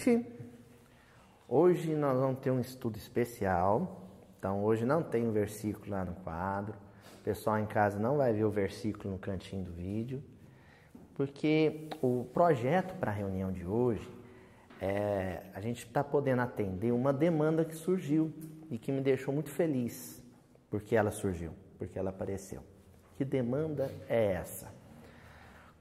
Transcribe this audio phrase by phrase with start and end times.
[0.00, 0.26] noite.
[1.46, 4.08] Hoje nós vamos ter um estudo especial.
[4.38, 6.74] Então, hoje não tem um versículo lá no quadro.
[7.20, 10.22] O pessoal em casa não vai ver o versículo no cantinho do vídeo,
[11.14, 14.08] porque o projeto para a reunião de hoje
[14.80, 18.32] é a gente está podendo atender uma demanda que surgiu
[18.70, 20.22] e que me deixou muito feliz
[20.70, 22.62] porque ela surgiu, porque ela apareceu.
[23.16, 24.72] Que demanda é essa?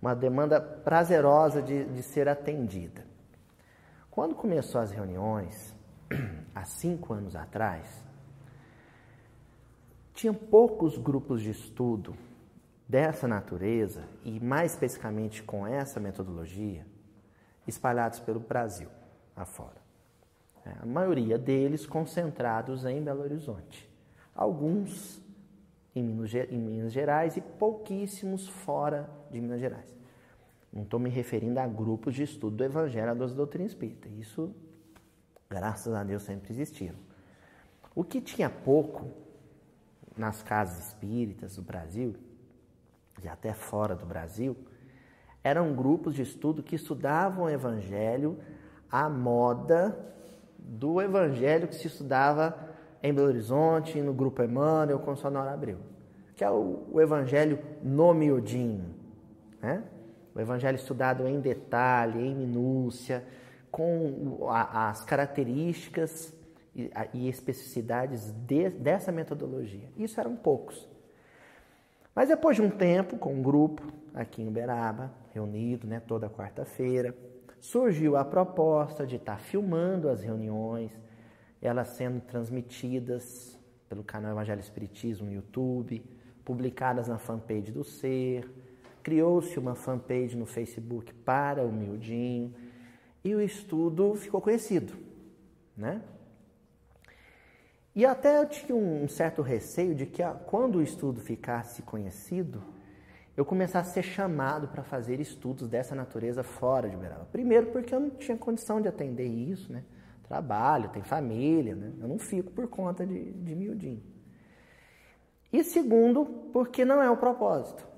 [0.02, 3.09] Uma demanda prazerosa de, de ser atendida.
[4.20, 5.74] Quando começou as reuniões,
[6.54, 8.04] há cinco anos atrás,
[10.14, 12.14] tinha poucos grupos de estudo
[12.86, 16.86] dessa natureza e mais especificamente com essa metodologia
[17.66, 18.90] espalhados pelo Brasil
[19.34, 19.82] afora.
[20.66, 23.90] É, a maioria deles concentrados em Belo Horizonte.
[24.36, 25.24] Alguns
[25.96, 29.99] em Minas, em Minas Gerais e pouquíssimos fora de Minas Gerais.
[30.72, 34.08] Não estou me referindo a grupos de estudo do Evangelho da doutrina espírita.
[34.08, 34.54] Isso,
[35.50, 36.98] graças a Deus, sempre existiram.
[37.96, 39.10] O que tinha pouco
[40.16, 42.16] nas casas espíritas do Brasil,
[43.24, 44.56] e até fora do Brasil,
[45.44, 48.38] eram grupos de estudo que estudavam o Evangelho
[48.92, 49.98] à moda
[50.58, 52.70] do Evangelho que se estudava
[53.02, 55.80] em Belo Horizonte, no Grupo Emmanuel, com Sonora Abreu,
[56.36, 58.94] que é o, o Evangelho no miudinho,
[59.62, 59.84] né?
[60.34, 63.24] O Evangelho estudado em detalhe, em minúcia,
[63.72, 66.34] com as características
[67.14, 69.92] e especificidades de, dessa metodologia.
[69.98, 70.88] Isso eram poucos.
[72.16, 77.16] Mas depois de um tempo, com um grupo aqui em Uberaba, reunido né, toda quarta-feira,
[77.60, 80.92] surgiu a proposta de estar filmando as reuniões,
[81.62, 83.58] elas sendo transmitidas
[83.88, 86.04] pelo canal Evangelho Espiritismo no YouTube,
[86.46, 88.50] publicadas na fanpage do Ser,
[89.10, 92.54] criou-se uma fanpage no Facebook para o Miudinho
[93.24, 94.94] e o estudo ficou conhecido,
[95.76, 96.04] né?
[97.96, 102.64] E até eu tinha um certo receio de que quando o estudo ficasse conhecido,
[103.36, 107.28] eu começasse a ser chamado para fazer estudos dessa natureza fora de Uberaba.
[107.32, 109.84] Primeiro, porque eu não tinha condição de atender isso, né?
[110.22, 111.94] Trabalho, tem família, né?
[112.00, 114.04] Eu não fico por conta de, de miudinho.
[115.52, 117.89] E segundo, porque não é o propósito.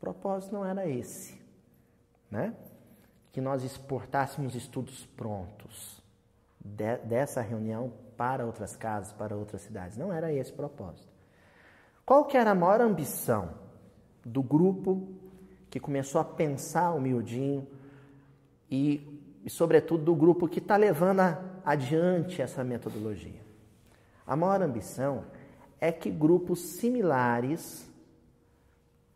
[0.00, 1.38] Propósito não era esse,
[2.30, 2.54] né?
[3.30, 6.02] Que nós exportássemos estudos prontos
[6.58, 9.98] de, dessa reunião para outras casas, para outras cidades.
[9.98, 11.08] Não era esse o propósito.
[12.04, 13.50] Qual que era a maior ambição
[14.24, 15.06] do grupo
[15.68, 17.68] que começou a pensar o miudinho
[18.70, 23.40] e, e sobretudo, do grupo que está levando a, adiante essa metodologia?
[24.26, 25.24] A maior ambição
[25.78, 27.89] é que grupos similares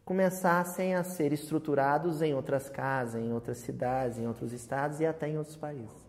[0.04, 5.28] começassem a ser estruturados em outras casas, em outras cidades, em outros estados e até
[5.28, 6.04] em outros países.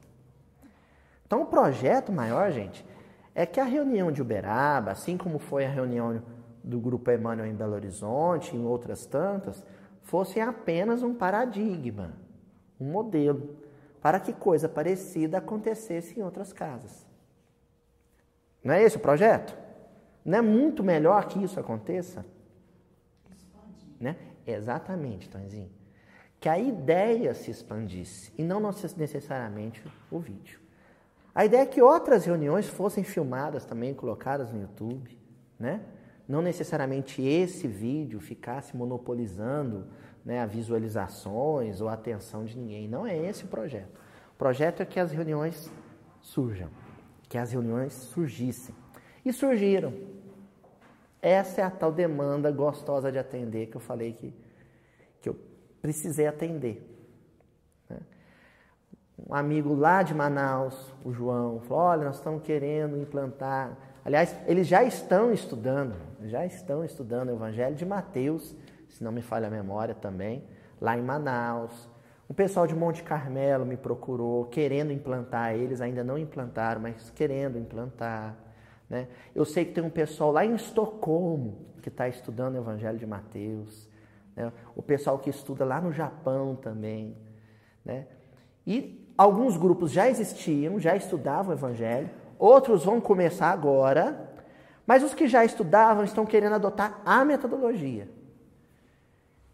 [1.26, 2.86] Então, o projeto maior, gente,
[3.34, 6.22] é que a reunião de Uberaba, assim como foi a reunião
[6.64, 9.64] do Grupo Emmanuel em Belo Horizonte, em outras tantas,
[10.04, 12.14] fosse apenas um paradigma,
[12.80, 13.58] um modelo,
[14.02, 17.06] para que coisa parecida acontecesse em outras casas.
[18.64, 19.58] Não é esse o projeto?
[20.24, 22.26] Não é muito melhor que isso aconteça?
[24.00, 24.16] Né?
[24.46, 25.72] Exatamente, Tonzinho.
[26.40, 28.60] Que a ideia se expandisse e não
[28.98, 30.60] necessariamente o vídeo.
[31.34, 35.20] A ideia é que outras reuniões fossem filmadas também, colocadas no YouTube,
[35.60, 35.82] né?
[36.28, 39.86] Não necessariamente esse vídeo ficasse monopolizando
[40.24, 42.88] né, as visualizações ou a atenção de ninguém.
[42.88, 44.00] Não é esse o projeto.
[44.34, 45.72] O projeto é que as reuniões
[46.22, 46.70] surjam,
[47.30, 48.74] que as reuniões surgissem.
[49.24, 49.94] E surgiram.
[51.28, 54.34] Essa é a tal demanda gostosa de atender que eu falei que,
[55.22, 55.36] que eu
[55.82, 56.96] precisei atender
[59.28, 63.78] um amigo lá de Manaus, o João, falou: olha, nós estamos querendo implantar.
[64.04, 65.96] Aliás, eles já estão estudando,
[66.26, 68.56] já estão estudando o Evangelho de Mateus,
[68.90, 70.44] se não me falha a memória também,
[70.80, 71.90] lá em Manaus.
[72.28, 77.58] O pessoal de Monte Carmelo me procurou, querendo implantar, eles ainda não implantaram, mas querendo
[77.58, 78.36] implantar.
[78.90, 79.08] Né?
[79.34, 83.06] Eu sei que tem um pessoal lá em Estocolmo que está estudando o Evangelho de
[83.06, 83.90] Mateus.
[84.36, 84.52] Né?
[84.76, 87.16] O pessoal que estuda lá no Japão também.
[87.84, 88.08] Né?
[88.66, 94.30] E Alguns grupos já existiam, já estudavam o Evangelho, outros vão começar agora,
[94.86, 98.10] mas os que já estudavam estão querendo adotar a metodologia.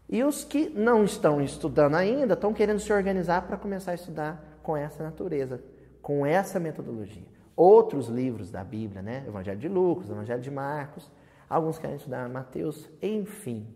[0.10, 4.60] E os que não estão estudando ainda estão querendo se organizar para começar a estudar
[4.63, 5.63] com essa natureza,
[6.01, 7.24] com essa metodologia.
[7.56, 9.24] Outros livros da Bíblia, né?
[9.27, 11.12] Evangelho de Lucas, Evangelho de Marcos,
[11.50, 13.68] alguns querem estudar Mateus, enfim.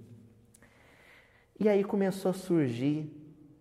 [1.59, 3.11] E aí começou a surgir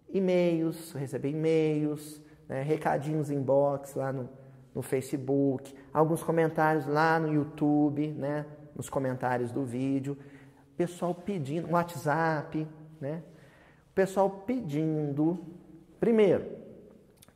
[0.08, 4.28] e-mails, receber e-mails, né, recadinhos inbox lá no,
[4.75, 10.17] no Facebook, alguns comentários lá no YouTube, né, nos comentários do vídeo,
[10.76, 12.67] pessoal pedindo, WhatsApp,
[13.00, 13.22] né,
[13.90, 15.38] o pessoal pedindo,
[15.99, 16.46] primeiro,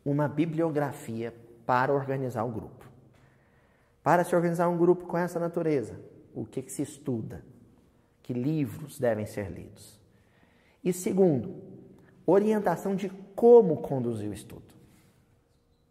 [0.05, 1.33] uma bibliografia
[1.69, 2.87] para organizar o grupo.
[4.03, 6.01] Para se organizar um grupo com essa natureza,
[6.35, 7.45] o que, que se estuda?
[8.23, 10.01] Que livros devem ser lidos?
[10.83, 11.63] E segundo,
[12.25, 14.75] orientação de como conduzir o estudo.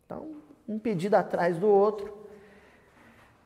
[0.04, 0.38] Então,
[0.68, 2.26] um pedido atrás do outro,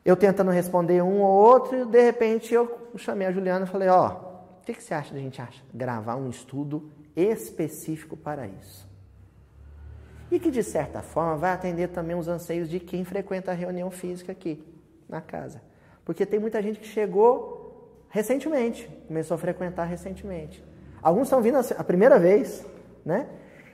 [0.05, 3.89] eu tentando responder um ou outro, e de repente eu chamei a Juliana e falei:
[3.89, 5.41] Ó, oh, o que, que você acha da gente
[5.73, 8.89] gravar um estudo específico para isso?
[10.31, 13.91] E que, de certa forma, vai atender também os anseios de quem frequenta a reunião
[13.91, 14.63] física aqui,
[15.07, 15.61] na casa.
[16.05, 20.63] Porque tem muita gente que chegou recentemente, começou a frequentar recentemente.
[21.01, 22.65] Alguns estão vindo a primeira vez,
[23.05, 23.27] né?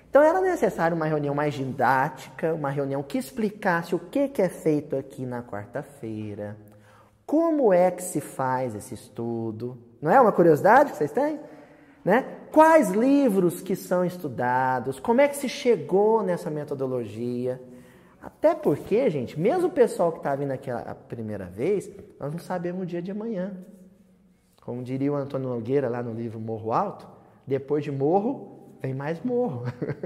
[0.09, 4.49] Então era necessário uma reunião mais didática, uma reunião que explicasse o que, que é
[4.49, 6.57] feito aqui na quarta-feira,
[7.25, 9.77] como é que se faz esse estudo.
[10.01, 11.39] Não é uma curiosidade que vocês têm?
[12.07, 12.23] Né?
[12.53, 14.97] Quais livros que são estudados?
[14.97, 17.61] Como é que se chegou nessa metodologia?
[18.21, 22.39] Até porque, gente, mesmo o pessoal que está vindo aqui a primeira vez, nós não
[22.39, 23.57] sabemos o dia de amanhã.
[24.61, 27.05] Como diria o Antônio Nogueira lá no livro Morro Alto,
[27.45, 29.65] depois de morro, vem mais morro.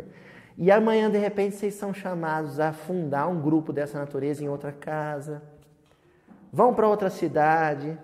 [0.58, 4.72] e amanhã, de repente, vocês são chamados a fundar um grupo dessa natureza em outra
[4.72, 5.44] casa.
[6.52, 7.96] Vão para outra cidade.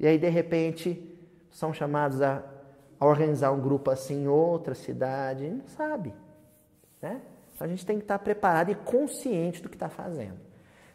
[0.00, 1.14] E aí, de repente,
[1.50, 2.42] são chamados a,
[3.02, 5.50] a organizar um grupo assim em outra cidade.
[5.50, 6.14] Não sabe.
[7.00, 7.20] Né?
[7.58, 10.38] A gente tem que estar preparado e consciente do que está fazendo.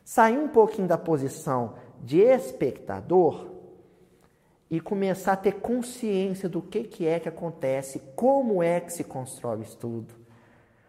[0.06, 3.48] Sair um pouquinho da posição de espectador
[4.72, 9.04] e começar a ter consciência do que, que é que acontece, como é que se
[9.04, 10.14] constrói o estudo.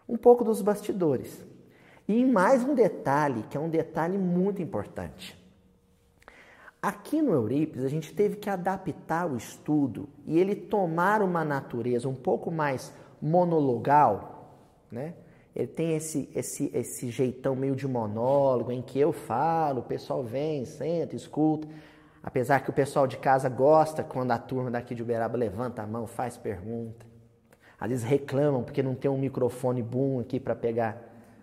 [0.09, 1.45] Um pouco dos bastidores.
[2.07, 5.37] E mais um detalhe, que é um detalhe muito importante.
[6.81, 12.09] Aqui no Eurípides, a gente teve que adaptar o estudo e ele tomar uma natureza
[12.09, 14.55] um pouco mais monologal,
[14.91, 15.15] né?
[15.57, 20.23] Ele tem esse, esse, esse jeitão meio de monólogo, em que eu falo, o pessoal
[20.23, 21.67] vem, senta, escuta.
[22.23, 25.87] Apesar que o pessoal de casa gosta quando a turma daqui de Uberaba levanta a
[25.87, 27.05] mão, faz pergunta.
[27.81, 30.97] Às vezes reclamam porque não tem um microfone boom aqui para pegar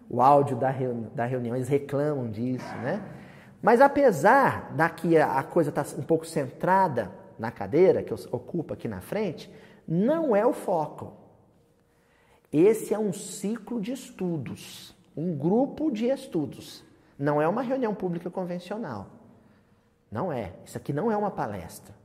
[0.10, 3.04] o áudio da reunião, eles reclamam disso, né?
[3.66, 8.88] Mas apesar daqui a coisa estar tá um pouco centrada na cadeira, que ocupa aqui
[8.88, 9.52] na frente,
[9.88, 11.14] não é o foco.
[12.54, 16.84] Esse é um ciclo de estudos, um grupo de estudos.
[17.18, 19.08] Não é uma reunião pública convencional.
[20.12, 20.54] Não é.
[20.64, 21.96] Isso aqui não é uma palestra.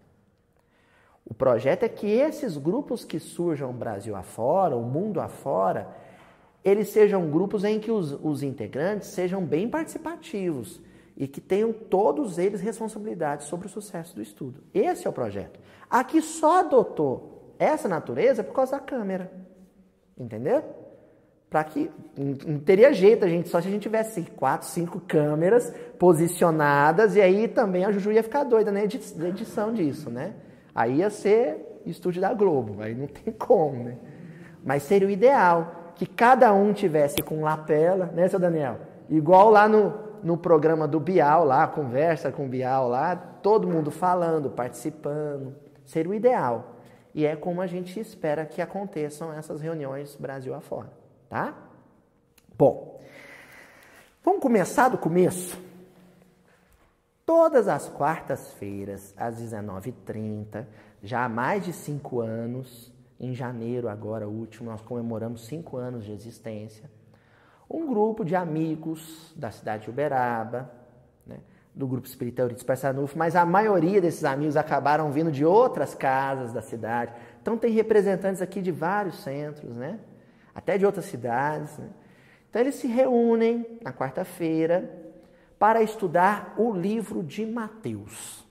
[1.27, 5.95] O projeto é que esses grupos que surjam Brasil afora, o mundo afora,
[6.65, 10.81] eles sejam grupos em que os, os integrantes sejam bem participativos
[11.21, 14.63] e que tenham todos eles responsabilidade sobre o sucesso do estudo.
[14.73, 15.61] Esse é o projeto.
[15.89, 19.31] Aqui só adotou essa natureza por causa da câmera.
[20.19, 20.65] Entendeu?
[21.51, 25.75] para que não teria jeito a gente só se a gente tivesse quatro, cinco câmeras
[25.99, 30.35] posicionadas e aí também a Juju ia ficar doida na edição disso, né?
[30.73, 33.99] Aí ia ser estúdio da Globo, aí não tem como, né?
[34.65, 38.79] Mas seria o ideal que cada um tivesse com lapela, né, seu Daniel?
[39.09, 43.91] Igual lá no, no programa do Bial, lá, conversa com o Bial lá, todo mundo
[43.91, 45.55] falando, participando.
[45.85, 46.77] Seria o ideal.
[47.15, 51.01] E é como a gente espera que aconteçam essas reuniões Brasil afora
[51.31, 51.55] tá?
[52.59, 53.01] Bom,
[54.23, 55.57] vamos começar do começo?
[57.25, 60.67] Todas as quartas-feiras, às 19h30,
[61.03, 66.13] já há mais de cinco anos, em janeiro agora último, nós comemoramos cinco anos de
[66.13, 66.91] existência,
[67.71, 70.71] um grupo de amigos da cidade de Uberaba,
[71.25, 71.39] né,
[71.73, 76.53] do Grupo Espírita Euridice Passanufo, mas a maioria desses amigos acabaram vindo de outras casas
[76.53, 77.15] da cidade.
[77.41, 80.01] Então tem representantes aqui de vários centros, né?
[80.53, 81.79] até de outras cidades.
[81.79, 81.89] Né?
[82.49, 84.91] Então eles se reúnem na quarta-feira
[85.59, 88.45] para estudar o livro de Mateus.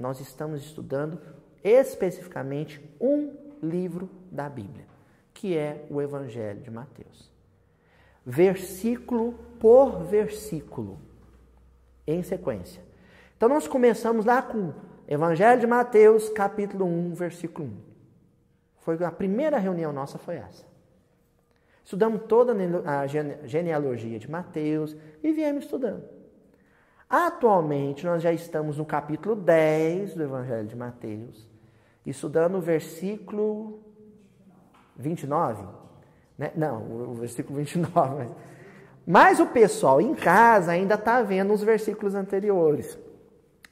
[0.00, 1.20] Nós estamos estudando
[1.62, 4.86] especificamente um livro da Bíblia,
[5.32, 7.33] que é o Evangelho de Mateus.
[8.26, 10.98] Versículo por versículo,
[12.06, 12.82] em sequência.
[13.36, 14.72] Então nós começamos lá com
[15.06, 17.76] Evangelho de Mateus, capítulo 1, versículo 1.
[18.80, 20.64] Foi a primeira reunião nossa foi essa.
[21.84, 22.54] Estudamos toda
[22.86, 23.06] a
[23.46, 26.04] genealogia de Mateus e viemos estudando.
[27.08, 31.46] Atualmente, nós já estamos no capítulo 10 do Evangelho de Mateus,
[32.06, 33.82] estudando o versículo
[34.96, 35.83] 29.
[36.38, 36.50] Né?
[36.54, 38.16] Não, o versículo 29.
[38.16, 38.32] Mas,
[39.06, 42.98] mas o pessoal em casa ainda está vendo os versículos anteriores.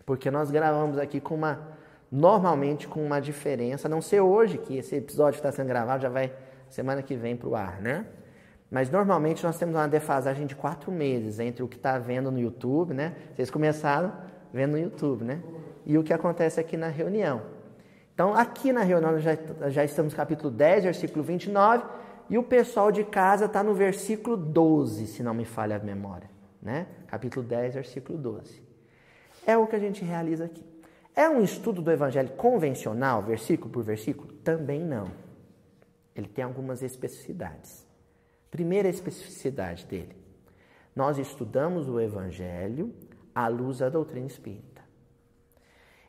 [0.05, 1.73] Porque nós gravamos aqui com uma.
[2.11, 6.11] Normalmente com uma diferença, a não ser hoje, que esse episódio está sendo gravado, já
[6.11, 6.31] vai
[6.69, 8.05] semana que vem para o ar, né?
[8.71, 12.39] Mas normalmente nós temos uma defasagem de quatro meses entre o que está vendo no
[12.39, 13.15] YouTube, né?
[13.35, 14.13] Vocês começaram
[14.53, 15.43] vendo no YouTube, né?
[15.87, 17.43] E o que acontece aqui na reunião.
[18.15, 19.37] Então, aqui na reunião já,
[19.69, 21.85] já estamos no capítulo 10, versículo 29,
[22.29, 26.31] e o pessoal de casa está no versículo 12, se não me falha a memória.
[26.61, 26.87] Né?
[27.07, 28.63] Capítulo 10, versículo 12.
[29.47, 30.65] É o que a gente realiza aqui.
[31.15, 34.33] É um estudo do evangelho convencional, versículo por versículo?
[34.33, 35.11] Também não.
[36.15, 37.87] Ele tem algumas especificidades.
[38.51, 40.17] Primeira especificidade dele:
[40.95, 42.95] nós estudamos o evangelho
[43.35, 44.83] à luz da doutrina espírita.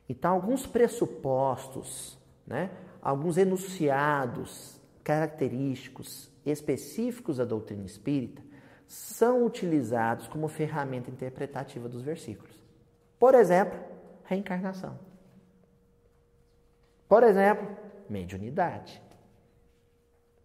[0.08, 2.70] Então, alguns pressupostos, né,
[3.02, 8.42] alguns enunciados característicos específicos da doutrina espírita
[8.88, 12.56] são utilizados como ferramenta interpretativa dos versículos.
[13.20, 13.80] Por exemplo,
[14.26, 15.00] reencarnação.
[17.08, 17.68] Por exemplo,
[18.10, 19.02] mediunidade.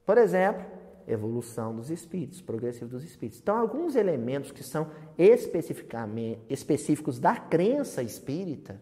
[0.05, 0.65] Por exemplo,
[1.07, 3.41] evolução dos espíritos, progressivo dos espíritos.
[3.41, 8.81] Então, alguns elementos que são especificamente específicos da crença espírita,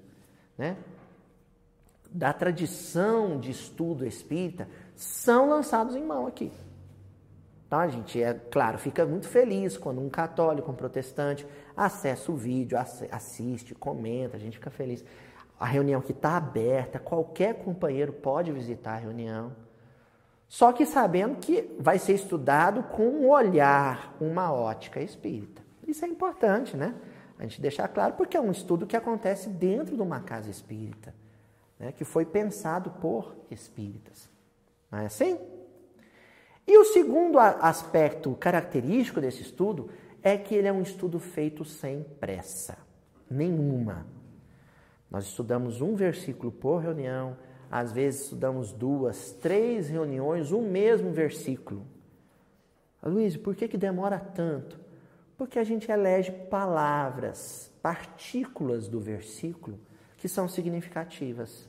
[0.59, 0.77] né,
[2.11, 6.51] da tradição de estudo espírita, são lançados em mão aqui.
[7.67, 12.37] Então a gente, é claro, fica muito feliz quando um católico, um protestante, acessa o
[12.37, 12.79] vídeo,
[13.11, 15.05] assiste, comenta, a gente fica feliz.
[15.59, 19.53] A reunião que está aberta, qualquer companheiro pode visitar a reunião.
[20.49, 25.63] Só que sabendo que vai ser estudado com um olhar, uma ótica espírita.
[25.87, 26.95] Isso é importante, né?
[27.39, 31.15] A gente deixar claro, porque é um estudo que acontece dentro de uma casa espírita,
[31.79, 31.93] né?
[31.93, 34.31] que foi pensado por espíritas.
[34.91, 35.39] Não é assim?
[36.67, 39.89] E o segundo aspecto característico desse estudo
[40.23, 42.77] é que ele é um estudo feito sem pressa
[43.31, 44.07] nenhuma.
[45.11, 47.37] Nós estudamos um versículo por reunião,
[47.71, 51.87] às vezes estudamos duas, três reuniões, o mesmo versículo.
[53.03, 54.79] Luiz, por que, que demora tanto?
[55.37, 59.79] Porque a gente elege palavras, partículas do versículo
[60.17, 61.69] que são significativas.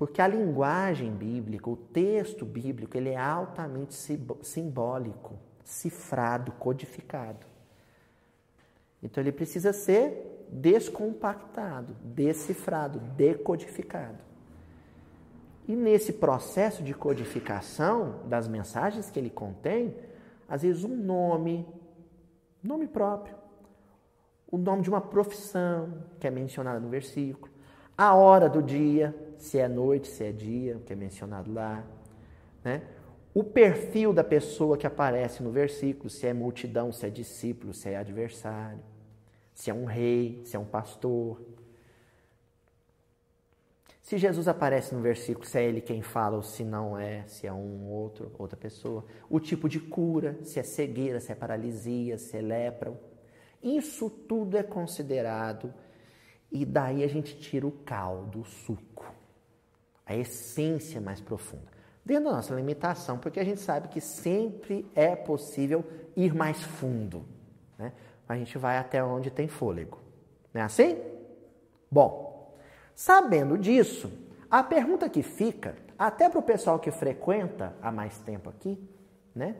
[0.00, 3.94] Porque a linguagem bíblica, o texto bíblico, ele é altamente
[4.40, 7.46] simbólico, cifrado, codificado.
[9.02, 14.16] Então ele precisa ser descompactado, decifrado, decodificado.
[15.68, 19.94] E nesse processo de codificação das mensagens que ele contém,
[20.48, 21.68] às vezes um nome,
[22.62, 23.34] nome próprio,
[24.50, 27.52] o nome de uma profissão que é mencionada no versículo,
[27.98, 29.14] a hora do dia,
[29.44, 31.84] se é noite, se é dia, que é mencionado lá,
[32.64, 32.82] né?
[33.32, 37.88] O perfil da pessoa que aparece no versículo, se é multidão, se é discípulo, se
[37.88, 38.80] é adversário,
[39.54, 41.40] se é um rei, se é um pastor.
[44.02, 47.46] Se Jesus aparece no versículo, se é ele quem fala ou se não é, se
[47.46, 49.04] é um outro, outra pessoa.
[49.28, 52.98] O tipo de cura, se é cegueira, se é paralisia, se é lepra.
[53.62, 55.72] Isso tudo é considerado
[56.50, 59.06] e daí a gente tira o caldo, o suco,
[60.10, 61.70] a essência mais profunda.
[62.04, 65.84] Dentro da nossa limitação, porque a gente sabe que sempre é possível
[66.16, 67.24] ir mais fundo.
[67.78, 67.92] Né?
[68.28, 69.98] A gente vai até onde tem fôlego.
[70.52, 70.98] Não é assim?
[71.88, 72.56] Bom,
[72.92, 74.10] sabendo disso,
[74.50, 78.76] a pergunta que fica, até para o pessoal que frequenta há mais tempo aqui,
[79.32, 79.54] né?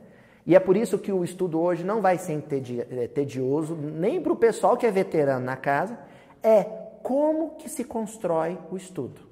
[0.45, 2.43] E é por isso que o estudo hoje não vai ser
[2.89, 5.97] eh, tedioso, nem para o pessoal que é veterano na casa,
[6.43, 6.63] é
[7.03, 9.30] como que se constrói o estudo.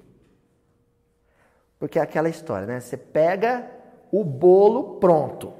[1.80, 2.78] Porque é aquela história, né?
[2.78, 3.66] Você pega
[4.12, 5.54] o bolo pronto,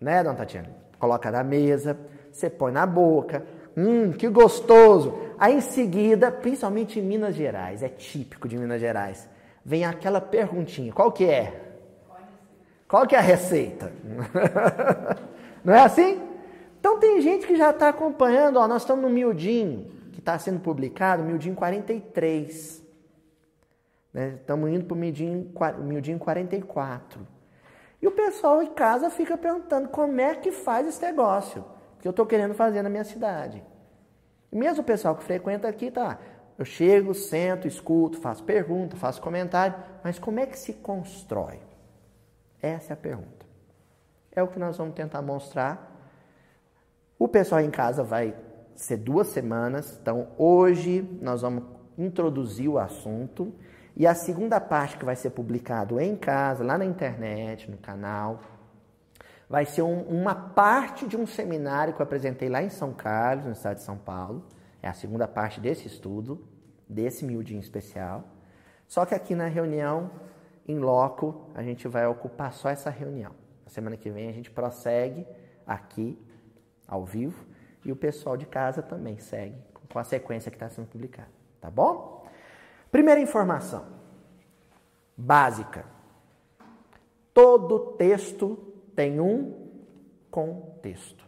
[0.00, 0.70] né, dona Tatiana?
[0.98, 1.96] Coloca na mesa,
[2.32, 5.16] você põe na boca, hum, que gostoso.
[5.38, 9.28] Aí em seguida, principalmente em Minas Gerais, é típico de Minas Gerais,
[9.64, 11.64] vem aquela perguntinha, qual que é?
[12.88, 13.92] Qual que é a receita?
[15.62, 16.20] Não é assim?
[16.80, 20.58] Então tem gente que já está acompanhando, ó, nós estamos no miudinho que está sendo
[20.58, 22.87] publicado, Mildinho 43.
[24.12, 24.38] Né?
[24.40, 24.94] Estamos indo para
[25.76, 27.26] o Mildinho 44.
[28.00, 31.64] E o pessoal em casa fica perguntando como é que faz esse negócio
[32.00, 33.62] que eu estou querendo fazer na minha cidade.
[34.52, 36.18] Mesmo o pessoal que frequenta aqui, tá.
[36.56, 41.60] Eu chego, sento, escuto, faço pergunta, faço comentário, mas como é que se constrói?
[42.60, 43.46] Essa é a pergunta.
[44.32, 45.96] É o que nós vamos tentar mostrar.
[47.18, 48.34] O pessoal em casa vai
[48.74, 49.98] ser duas semanas.
[50.00, 51.64] Então, hoje nós vamos
[51.96, 53.52] introduzir o assunto.
[53.98, 58.40] E a segunda parte que vai ser publicado em casa, lá na internet, no canal,
[59.48, 63.46] Vai ser um, uma parte de um seminário que eu apresentei lá em São Carlos,
[63.46, 64.44] no estado de São Paulo.
[64.82, 66.46] É a segunda parte desse estudo,
[66.86, 68.24] desse miudinho especial.
[68.86, 70.10] Só que aqui na reunião,
[70.66, 73.32] em loco, a gente vai ocupar só essa reunião.
[73.64, 75.26] Na semana que vem a gente prossegue
[75.66, 76.18] aqui,
[76.86, 77.46] ao vivo,
[77.84, 79.56] e o pessoal de casa também segue
[79.90, 81.30] com a sequência que está sendo publicada.
[81.58, 82.17] Tá bom?
[82.90, 83.98] Primeira informação
[85.16, 85.84] básica.
[87.34, 88.56] Todo texto
[88.94, 89.68] tem um
[90.30, 91.26] contexto.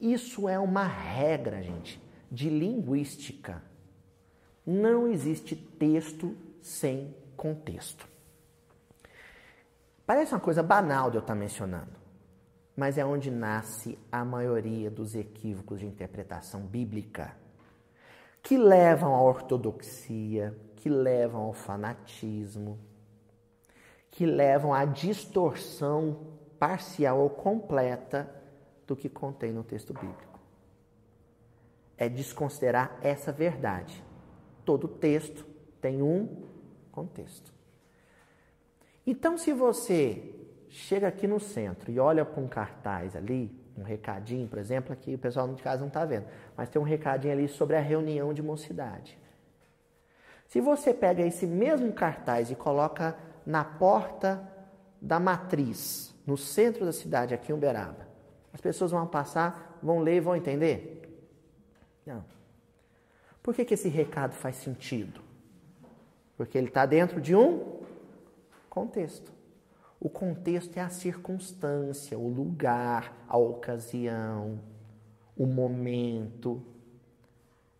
[0.00, 3.62] Isso é uma regra, gente, de linguística.
[4.66, 8.08] Não existe texto sem contexto.
[10.06, 11.92] Parece uma coisa banal de eu estar mencionando,
[12.76, 17.34] mas é onde nasce a maioria dos equívocos de interpretação bíblica,
[18.44, 22.78] que levam à ortodoxia, que levam ao fanatismo,
[24.10, 26.26] que levam à distorção
[26.58, 28.30] parcial ou completa
[28.86, 30.38] do que contém no texto bíblico.
[31.96, 34.04] É desconsiderar essa verdade.
[34.62, 35.46] Todo texto
[35.80, 36.44] tem um
[36.92, 37.50] contexto.
[39.06, 40.34] Então, se você
[40.68, 45.14] chega aqui no centro e olha para um cartaz ali, um recadinho, por exemplo, aqui
[45.14, 46.26] o pessoal de casa não está vendo,
[46.56, 49.18] mas tem um recadinho ali sobre a reunião de mocidade.
[50.46, 54.40] Se você pega esse mesmo cartaz e coloca na porta
[55.00, 58.06] da matriz, no centro da cidade, aqui em Uberaba,
[58.52, 61.26] as pessoas vão passar, vão ler e vão entender?
[62.06, 62.24] Não.
[63.42, 65.20] Por que, que esse recado faz sentido?
[66.36, 67.82] Porque ele está dentro de um
[68.70, 69.33] contexto.
[70.04, 74.60] O contexto é a circunstância, o lugar, a ocasião,
[75.34, 76.62] o momento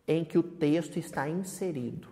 [0.07, 2.07] em que o texto está inserido.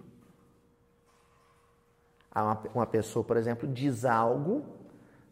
[2.75, 4.63] Uma pessoa, por exemplo, diz algo,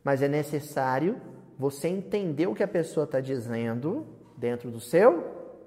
[0.03, 1.21] mas é necessário
[1.59, 5.61] você entender o que a pessoa está dizendo dentro do seu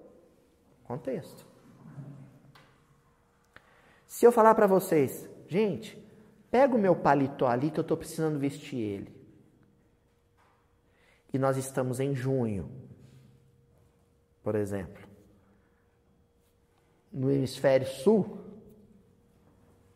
[0.82, 1.46] contexto.
[4.08, 6.03] Se eu falar para vocês, gente,
[6.54, 9.12] pega o meu paletó ali que eu estou precisando vestir ele.
[11.32, 12.70] E nós estamos em junho,
[14.40, 15.02] por exemplo.
[17.12, 18.38] No hemisfério sul,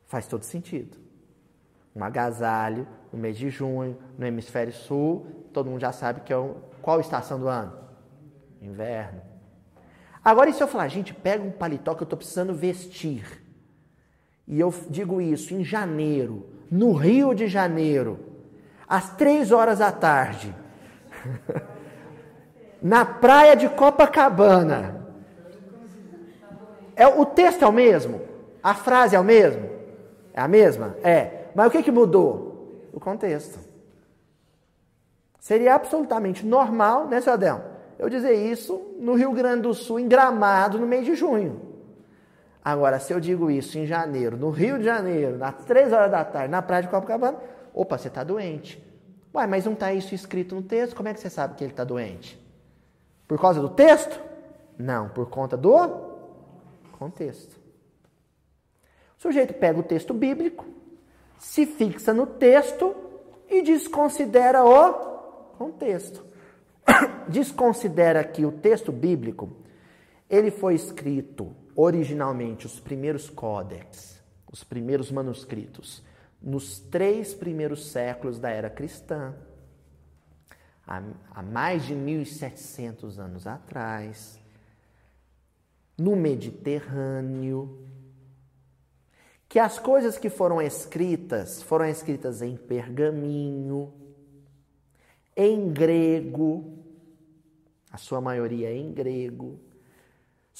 [0.06, 0.98] faz todo sentido.
[1.94, 6.54] Um agasalho no mês de junho, no hemisfério sul, todo mundo já sabe que é
[6.82, 7.78] qual estação do ano?
[8.60, 9.22] Inverno.
[10.24, 13.46] Agora, e se eu falar, gente, pega um paletó que eu estou precisando vestir
[14.48, 18.18] e eu digo isso em janeiro, no Rio de Janeiro,
[18.88, 20.54] às três horas da tarde,
[22.80, 25.06] na praia de Copacabana.
[26.96, 28.22] É, o texto é o mesmo?
[28.62, 29.68] A frase é o mesmo?
[30.32, 30.96] É a mesma?
[31.04, 31.44] É.
[31.54, 32.88] Mas o que, que mudou?
[32.92, 33.58] O contexto.
[35.38, 37.62] Seria absolutamente normal, né, seu Adão?
[37.98, 41.67] Eu dizer isso no Rio Grande do Sul, em Gramado, no mês de junho.
[42.68, 46.22] Agora, se eu digo isso em janeiro, no Rio de Janeiro, às três horas da
[46.22, 47.38] tarde, na praia de Copacabana,
[47.72, 48.78] opa, você está doente.
[49.32, 51.72] Uai, mas não está isso escrito no texto, como é que você sabe que ele
[51.72, 52.38] está doente?
[53.26, 54.20] Por causa do texto?
[54.76, 55.72] Não, por conta do
[56.98, 57.58] contexto.
[59.16, 60.66] O sujeito pega o texto bíblico,
[61.38, 62.94] se fixa no texto
[63.48, 64.92] e desconsidera o
[65.56, 66.22] contexto.
[67.28, 69.56] Desconsidera que o texto bíblico
[70.28, 76.02] ele foi escrito originalmente os primeiros códex, os primeiros manuscritos,
[76.42, 79.32] nos três primeiros séculos da era cristã,
[80.84, 84.40] há, mais de 1700 anos atrás,
[85.96, 87.86] no Mediterrâneo,
[89.48, 93.94] que as coisas que foram escritas foram escritas em pergaminho,
[95.36, 96.76] em grego,
[97.88, 99.67] a sua maioria em grego,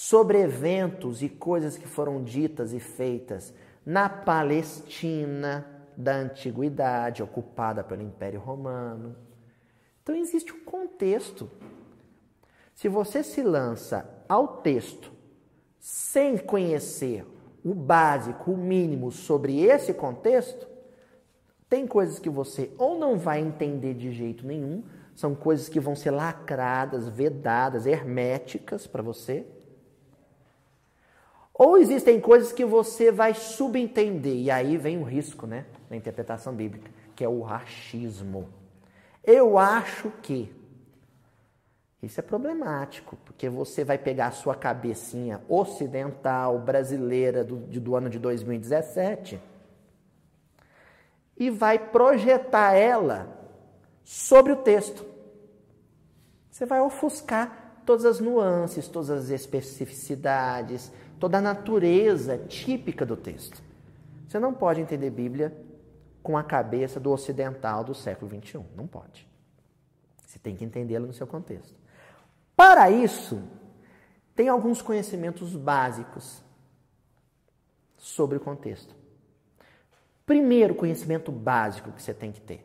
[0.01, 3.53] sobre eventos e coisas que foram ditas e feitas
[3.85, 9.17] na Palestina da antiguidade, ocupada pelo Império Romano.
[10.01, 11.51] Então existe um contexto.
[12.77, 15.11] Se você se lança ao texto
[15.81, 17.27] sem conhecer
[17.65, 20.69] o básico, o mínimo sobre esse contexto,
[21.69, 24.85] tem coisas que você ou não vai entender de jeito nenhum,
[25.17, 29.45] são coisas que vão ser lacradas, vedadas, herméticas para você
[31.59, 36.55] ou existem coisas que você vai subentender, e aí vem o risco, né, na interpretação
[36.55, 38.49] bíblica, que é o achismo.
[39.25, 40.57] Eu acho que.
[42.01, 48.09] Isso é problemático, porque você vai pegar a sua cabecinha ocidental, brasileira, do, do ano
[48.09, 49.41] de 2017,
[51.37, 53.37] e vai projetar ela
[54.05, 55.05] sobre o texto.
[56.49, 63.63] Você vai ofuscar todas as nuances, todas as especificidades, toda a natureza típica do texto.
[64.27, 65.57] Você não pode entender Bíblia
[66.23, 68.61] com a cabeça do ocidental do século XXI.
[68.77, 69.27] Não pode.
[70.27, 71.75] Você tem que entendê-la no seu contexto.
[72.55, 73.43] Para isso,
[74.35, 76.43] tem alguns conhecimentos básicos
[77.97, 78.95] sobre o contexto.
[80.27, 82.65] Primeiro conhecimento básico que você tem que ter.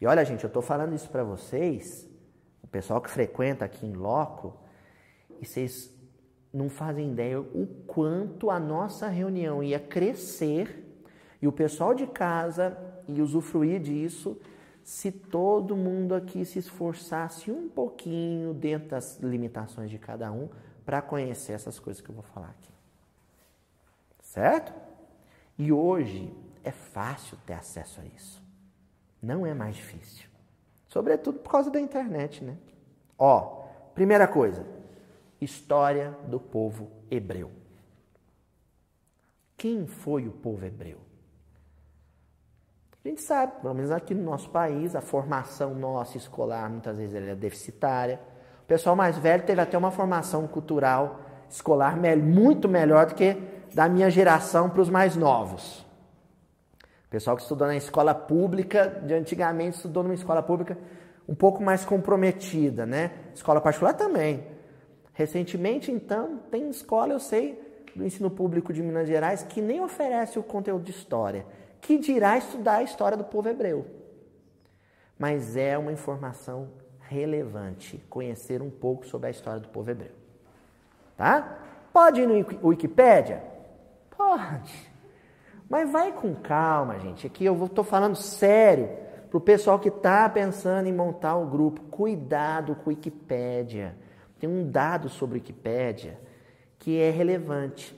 [0.00, 2.08] E olha, gente, eu estou falando isso para vocês,
[2.62, 4.56] o pessoal que frequenta aqui em loco,
[5.40, 5.92] e vocês
[6.52, 10.84] não fazem ideia o quanto a nossa reunião ia crescer
[11.40, 12.76] e o pessoal de casa
[13.08, 14.36] ia usufruir disso
[14.82, 20.48] se todo mundo aqui se esforçasse um pouquinho dentro das limitações de cada um
[20.84, 22.72] para conhecer essas coisas que eu vou falar aqui.
[24.20, 24.72] Certo?
[25.56, 26.32] E hoje
[26.64, 28.42] é fácil ter acesso a isso.
[29.22, 30.28] Não é mais difícil.
[30.88, 32.56] Sobretudo por causa da internet, né?
[33.18, 34.66] Ó, primeira coisa,
[35.40, 37.50] história do povo hebreu.
[39.56, 40.98] Quem foi o povo hebreu?
[43.04, 47.14] A gente sabe, pelo menos aqui no nosso país, a formação nossa escolar muitas vezes
[47.14, 48.20] é deficitária.
[48.62, 53.36] O pessoal mais velho teve até uma formação cultural escolar muito melhor do que
[53.74, 55.80] da minha geração para os mais novos.
[57.06, 60.78] O pessoal que estudou na escola pública, de antigamente estudou numa escola pública
[61.28, 63.10] um pouco mais comprometida, né?
[63.34, 64.44] Escola particular também.
[65.20, 67.60] Recentemente, então, tem escola, eu sei,
[67.94, 71.44] do ensino público de Minas Gerais, que nem oferece o conteúdo de história
[71.78, 73.84] que dirá estudar a história do povo hebreu.
[75.18, 80.12] Mas é uma informação relevante conhecer um pouco sobre a história do povo hebreu.
[81.18, 81.58] Tá?
[81.92, 83.44] Pode ir no Wikipédia?
[84.16, 84.90] Pode.
[85.68, 87.26] Mas vai com calma, gente.
[87.26, 88.88] Aqui eu estou falando sério
[89.28, 91.82] para o pessoal que está pensando em montar um grupo.
[91.90, 94.08] Cuidado com o Wikipédia.
[94.40, 96.18] Tem um dado sobre Wikipédia
[96.78, 97.94] que é relevante.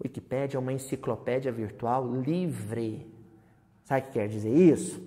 [0.00, 3.06] O Wikipédia é uma enciclopédia virtual livre.
[3.84, 5.00] Sabe o que quer dizer isso?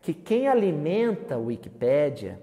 [0.00, 2.40] Que quem alimenta o Wikipédia,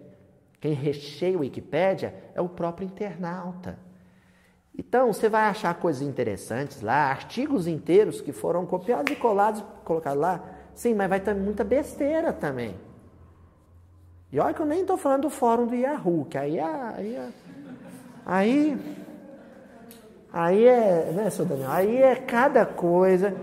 [0.60, 3.80] quem recheia o Wikipédia, é o próprio internauta.
[4.78, 10.20] Então, você vai achar coisas interessantes lá, artigos inteiros que foram copiados e colados, colocados
[10.20, 10.44] lá.
[10.76, 12.76] Sim, mas vai ter muita besteira também.
[14.32, 17.16] E olha que eu nem estou falando do fórum do Yahoo, que aí, é, aí,
[17.16, 17.30] é,
[18.26, 18.78] aí,
[20.34, 21.72] aí é, né, seu Daniel?
[21.72, 23.34] Aí é cada coisa.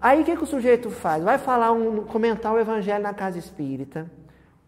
[0.00, 1.22] Aí o que, que o sujeito faz?
[1.22, 4.10] Vai falar um, comentar o evangelho na casa espírita,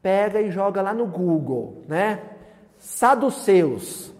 [0.02, 2.20] pega e joga lá no Google, né?
[2.76, 4.12] Saduceus.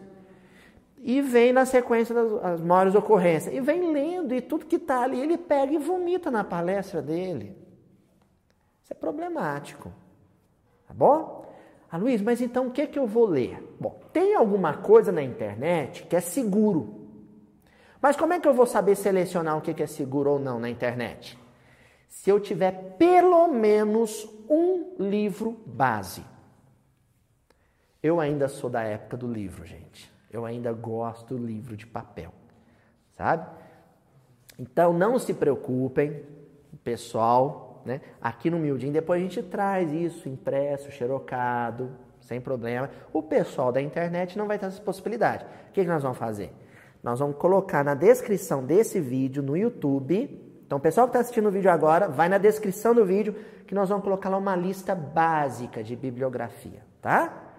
[1.05, 3.55] E vem na sequência das maiores ocorrências.
[3.55, 7.55] E vem lendo, e tudo que está ali, ele pega e vomita na palestra dele.
[8.83, 9.93] Isso é problemático.
[10.93, 11.47] Tá bom?
[11.91, 13.75] Ah, Luiz, mas então o que, que eu vou ler?
[13.81, 17.09] Bom, tem alguma coisa na internet que é seguro.
[18.01, 20.69] Mas como é que eu vou saber selecionar o que é seguro ou não na
[20.69, 21.39] internet?
[22.09, 26.23] Se eu tiver pelo menos um livro base.
[28.03, 30.13] Eu ainda sou da época do livro, gente.
[30.31, 32.35] Eu ainda gosto do livro de papel,
[33.17, 33.47] sabe?
[34.59, 36.23] Então não se preocupem,
[36.85, 38.01] pessoal, né?
[38.21, 41.91] Aqui no Mildinho depois a gente traz isso impresso, xerocado,
[42.21, 42.91] sem problema.
[43.13, 45.45] O pessoal da internet não vai ter essa possibilidade.
[45.69, 46.53] O que, que nós vamos fazer?
[47.03, 50.41] Nós vamos colocar na descrição desse vídeo no YouTube.
[50.65, 53.35] Então, o pessoal que está assistindo o vídeo agora, vai na descrição do vídeo
[53.67, 57.51] que nós vamos colocar lá uma lista básica de bibliografia, tá?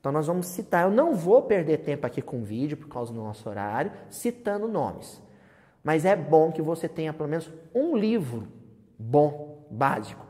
[0.00, 0.84] Então, nós vamos citar.
[0.84, 4.66] Eu não vou perder tempo aqui com o vídeo, por causa do nosso horário, citando
[4.66, 5.22] nomes.
[5.82, 8.48] Mas é bom que você tenha pelo menos um livro
[8.98, 10.24] bom, básico.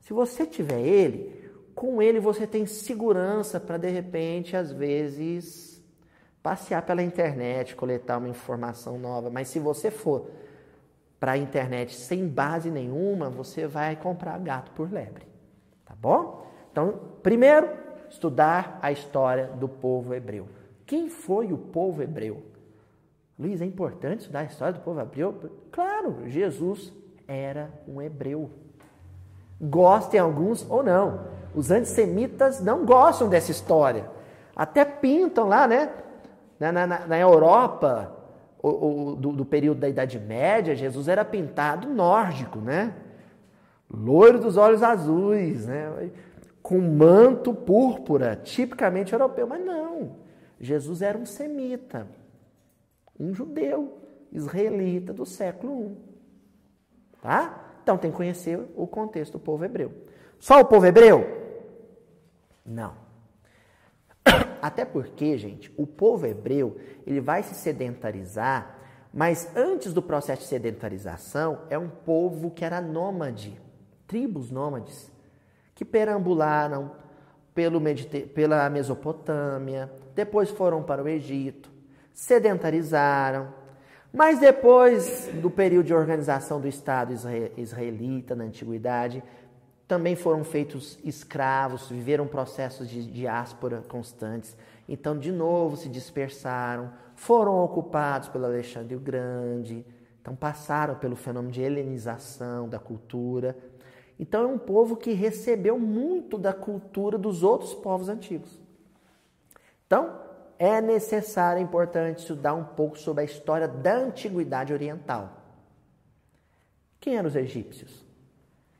[0.00, 5.82] Se você tiver ele, com ele você tem segurança para, de repente, às vezes
[6.42, 10.28] passear pela internet, coletar uma informação nova, mas se você for
[11.20, 15.24] para a internet sem base nenhuma, você vai comprar gato por lebre,
[15.84, 16.44] tá bom?
[16.72, 17.70] Então, primeiro,
[18.10, 20.48] estudar a história do povo hebreu.
[20.84, 22.42] Quem foi o povo hebreu?
[23.38, 25.50] Luiz, é importante estudar a história do povo hebreu?
[25.70, 26.92] Claro, Jesus
[27.32, 28.50] era um hebreu.
[29.60, 31.26] Gostem alguns ou não.
[31.54, 34.08] Os antissemitas não gostam dessa história.
[34.54, 35.90] Até pintam lá, né?
[36.58, 38.14] Na, na, na Europa,
[38.62, 42.94] o, o, do, do, período da Idade Média, Jesus era pintado nórdico, né?
[43.90, 46.10] Loiro dos olhos azuis, né?
[46.62, 49.46] Com manto púrpura, tipicamente europeu.
[49.46, 50.16] Mas não,
[50.60, 52.06] Jesus era um semita,
[53.18, 53.98] um judeu,
[54.32, 56.11] israelita do século I.
[57.22, 57.78] Tá?
[57.82, 59.92] Então tem que conhecer o contexto do povo hebreu.
[60.38, 61.24] Só o povo hebreu?
[62.66, 62.94] Não.
[64.60, 68.78] até porque, gente, o povo hebreu, ele vai se sedentarizar,
[69.14, 73.60] mas antes do processo de sedentarização, é um povo que era nômade,
[74.06, 75.10] tribos nômades,
[75.74, 76.92] que perambularam
[77.54, 77.80] pelo
[78.34, 81.70] pela Mesopotâmia, depois foram para o Egito,
[82.12, 83.61] sedentarizaram,
[84.12, 87.14] mas depois do período de organização do Estado
[87.56, 89.22] israelita na antiguidade,
[89.88, 94.56] também foram feitos escravos, viveram processos de diáspora constantes.
[94.88, 99.84] Então, de novo, se dispersaram, foram ocupados pelo Alexandre o Grande,
[100.20, 103.56] então passaram pelo fenômeno de helenização da cultura.
[104.18, 108.60] Então, é um povo que recebeu muito da cultura dos outros povos antigos.
[109.86, 110.20] Então,
[110.64, 115.42] é necessário, é importante estudar um pouco sobre a história da antiguidade oriental.
[117.00, 118.06] Quem eram os egípcios?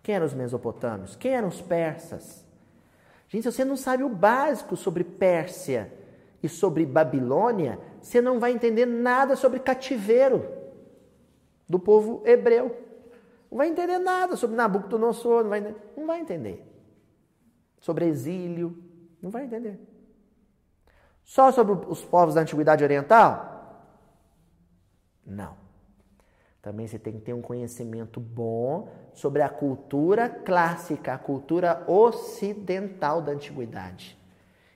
[0.01, 1.17] Quem eram os mesopotâmios?
[1.17, 2.47] Quem eram os persas?
[3.27, 5.93] Gente, se você não sabe o básico sobre Pérsia
[6.41, 10.49] e sobre Babilônia, você não vai entender nada sobre cativeiro
[11.69, 12.77] do povo hebreu.
[13.51, 16.65] Não vai entender nada sobre Nabucodonosor, não vai, não vai entender.
[17.81, 18.81] Sobre exílio,
[19.21, 19.81] não vai entender.
[21.25, 23.53] Só sobre os povos da Antiguidade Oriental?
[25.25, 25.57] Não.
[26.61, 33.21] Também você tem que ter um conhecimento bom sobre a cultura clássica, a cultura ocidental
[33.21, 34.17] da antiguidade.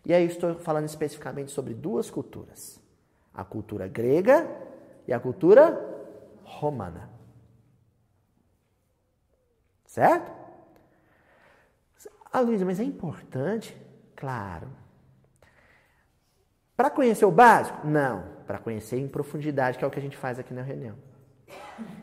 [0.04, 2.80] E aí estou falando especificamente sobre duas culturas:
[3.32, 4.48] a cultura grega
[5.06, 5.78] e a cultura
[6.42, 7.09] romana.
[9.85, 10.32] Certo?
[12.32, 13.76] Ah, Luísa, mas é importante?
[14.14, 14.68] Claro.
[16.77, 17.87] Para conhecer o básico?
[17.87, 18.25] Não.
[18.47, 20.95] Para conhecer em profundidade, que é o que a gente faz aqui na reunião.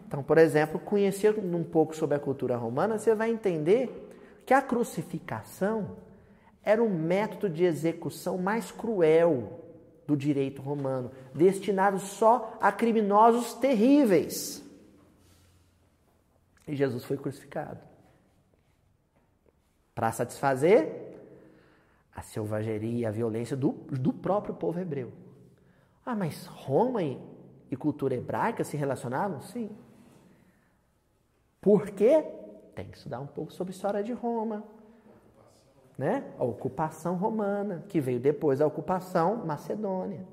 [0.07, 4.09] Então, por exemplo, conhecer um pouco sobre a cultura romana, você vai entender
[4.45, 5.97] que a crucificação
[6.63, 9.59] era o método de execução mais cruel
[10.07, 14.63] do direito romano, destinado só a criminosos terríveis.
[16.67, 17.79] E Jesus foi crucificado
[19.93, 21.02] para satisfazer
[22.15, 25.11] a selvageria a violência do, do próprio povo hebreu.
[26.05, 27.19] Ah, mas Roma e
[27.73, 29.41] e cultura hebraica se relacionavam?
[29.41, 29.69] Sim.
[31.59, 32.23] Por quê?
[32.75, 34.63] Tem que estudar um pouco sobre a história de Roma.
[35.97, 36.23] Né?
[36.37, 40.25] A ocupação romana, que veio depois da ocupação macedônia.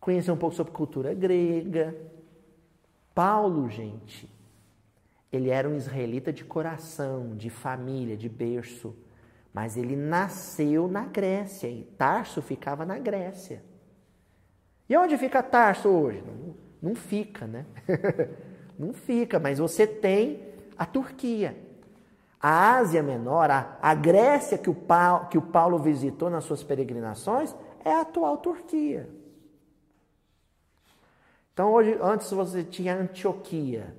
[0.00, 1.96] Conhecer um pouco sobre cultura grega.
[3.14, 4.32] Paulo, gente,
[5.32, 8.94] ele era um israelita de coração, de família, de berço.
[9.52, 13.62] Mas ele nasceu na Grécia e Tarso ficava na Grécia.
[14.88, 16.22] E onde fica Tarso hoje?
[16.22, 17.66] Não, não fica, né?
[18.78, 20.42] não fica, mas você tem
[20.76, 21.56] a Turquia.
[22.40, 26.62] A Ásia Menor, a, a Grécia que o, Paulo, que o Paulo visitou nas suas
[26.62, 29.08] peregrinações, é a atual Turquia.
[31.52, 33.92] Então, hoje, antes você tinha Antioquia,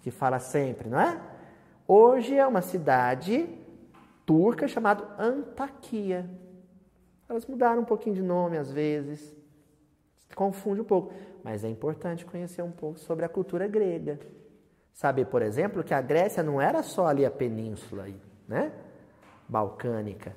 [0.00, 1.20] que fala sempre, não é?
[1.86, 3.46] Hoje é uma cidade
[4.26, 6.28] turca chamada Antaquia.
[7.28, 9.34] Elas mudaram um pouquinho de nome às vezes
[10.36, 11.12] confunde um pouco.
[11.42, 14.20] Mas é importante conhecer um pouco sobre a cultura grega.
[14.92, 18.06] Saber, por exemplo, que a Grécia não era só ali a península
[18.46, 18.72] né?
[19.48, 20.34] balcânica.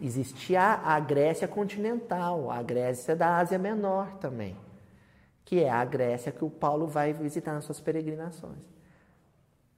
[0.00, 4.56] existia a Grécia continental, a Grécia da Ásia Menor também,
[5.44, 8.58] que é a Grécia que o Paulo vai visitar nas suas peregrinações.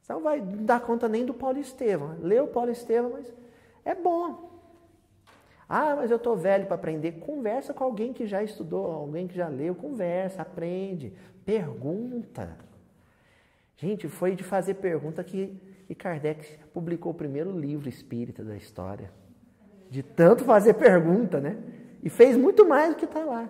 [0.09, 2.17] Não vai dar conta nem do Paulo Estevão.
[2.21, 3.33] Lê o Paulo Estevão, mas
[3.87, 4.51] é bom.
[5.69, 7.13] Ah, mas eu estou velho para aprender.
[7.13, 9.75] Conversa com alguém que já estudou, alguém que já leu.
[9.75, 11.13] Conversa, aprende,
[11.45, 12.57] pergunta.
[13.77, 19.11] Gente, foi de fazer pergunta que, que Kardec publicou o primeiro livro espírita da história.
[19.89, 21.57] De tanto fazer pergunta, né?
[22.03, 23.49] E fez muito mais do que está lá.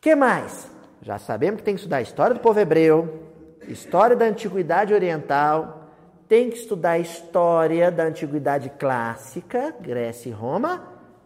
[0.00, 0.70] que mais?
[1.02, 3.22] Já sabemos que tem que estudar a história do povo hebreu,
[3.68, 5.83] história da antiguidade oriental,
[6.28, 10.82] tem que estudar a história da antiguidade clássica, Grécia e Roma,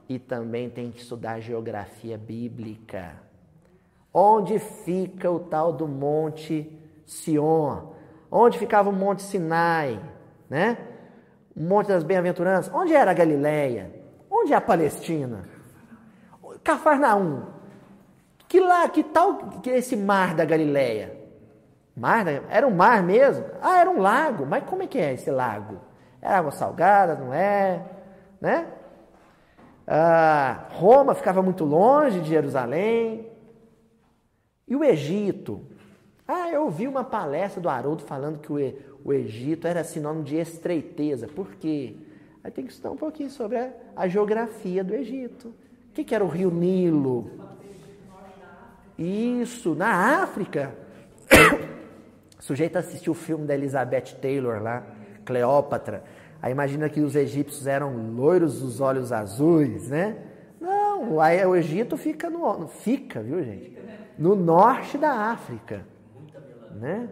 [0.09, 3.15] e também tem que estudar geografia bíblica.
[4.13, 6.71] Onde fica o tal do Monte
[7.07, 7.93] Sion?
[8.31, 10.01] Onde ficava o Monte Sinai?
[10.49, 10.79] Né?
[11.55, 12.73] O Monte das Bem-aventuranças?
[12.75, 13.93] Onde era a Galileia?
[14.31, 15.49] Onde é a Palestina?
[16.65, 17.43] Cafarnaum.
[18.49, 21.18] Que lá, que tal que esse mar da Galileia?
[21.99, 22.43] Mar, né?
[22.49, 23.45] era um mar mesmo?
[23.61, 24.47] Ah, era um lago.
[24.47, 25.79] Mas como é que é esse lago?
[26.23, 27.85] É água salgada, não é?
[28.41, 28.67] Né?
[29.87, 33.27] Ah, Roma ficava muito longe de Jerusalém.
[34.67, 35.63] E o Egito?
[36.27, 38.57] Ah, eu ouvi uma palestra do Haroldo falando que o,
[39.03, 41.27] o Egito era sinônimo de estreiteza.
[41.27, 41.97] Por quê?
[42.45, 45.49] Aí tem que estudar um pouquinho sobre a, a geografia do Egito.
[45.49, 47.31] O que, que era o rio Nilo?
[48.99, 50.77] Isso, na África.
[52.39, 54.87] Sujeito assistiu o filme da Elizabeth Taylor lá,
[55.25, 56.05] Cleópatra.
[56.41, 60.17] Aí imagina que os egípcios eram loiros dos olhos azuis, né?
[60.61, 63.77] Não, aí o Egito fica no fica, viu, gente?
[64.17, 65.85] No norte da África,
[66.73, 67.09] né?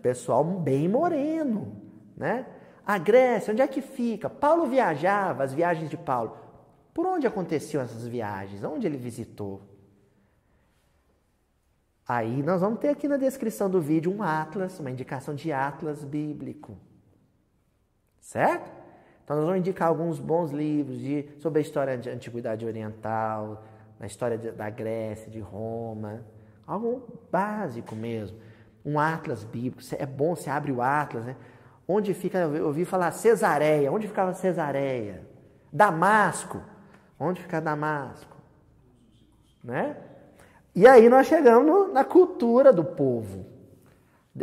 [0.00, 1.72] Pessoal bem moreno,
[2.16, 2.46] né?
[2.86, 4.30] A Grécia, onde é que fica?
[4.30, 6.36] Paulo viajava, as viagens de Paulo.
[6.94, 8.64] Por onde aconteciam essas viagens?
[8.64, 9.60] Onde ele visitou?
[12.08, 16.02] Aí nós vamos ter aqui na descrição do vídeo um atlas, uma indicação de atlas
[16.02, 16.74] bíblico.
[18.18, 18.72] Certo?
[19.22, 23.62] Então nós vamos indicar alguns bons livros de, sobre a história da Antiguidade Oriental,
[24.00, 26.24] na história da Grécia, de Roma.
[26.66, 28.38] Algo básico mesmo.
[28.82, 29.82] Um atlas bíblico.
[29.98, 31.36] É bom, você abre o atlas, né?
[31.86, 33.92] Onde fica, eu ouvi falar Cesareia.
[33.92, 35.26] Onde ficava Cesareia?
[35.70, 36.62] Damasco.
[37.20, 38.34] Onde fica Damasco?
[39.62, 39.94] Né?
[40.78, 43.44] E aí nós chegamos na cultura do povo.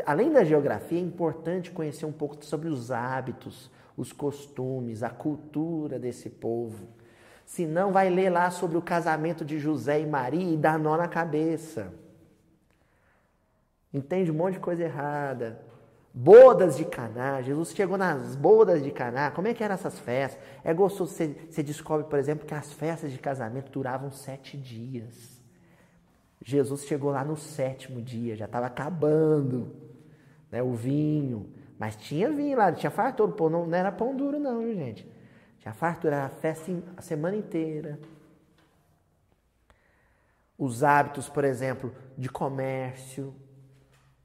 [0.06, 5.98] Além da geografia, é importante conhecer um pouco sobre os hábitos, os costumes, a cultura
[5.98, 6.90] desse povo.
[7.46, 11.08] Senão vai ler lá sobre o casamento de José e Maria e dá nó na
[11.08, 11.94] cabeça.
[13.94, 15.62] Entende um monte de coisa errada.
[16.14, 19.32] Bodas de Caná, Jesus chegou nas bodas de Caná.
[19.32, 20.44] Como é que eram essas festas?
[20.66, 25.35] É gostoso, você, você descobre, por exemplo, que as festas de casamento duravam sete dias.
[26.48, 29.76] Jesus chegou lá no sétimo dia, já estava acabando
[30.52, 31.50] né, o vinho.
[31.78, 33.32] Mas tinha vinho lá, tinha fartura.
[33.32, 35.12] Pô, não, não era pão duro, não, gente?
[35.58, 38.00] Tinha fartura, era festa a semana inteira.
[40.56, 43.34] Os hábitos, por exemplo, de comércio.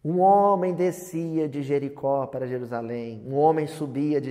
[0.04, 4.30] Um homem descia de Jericó para Jerusalém, um homem subia de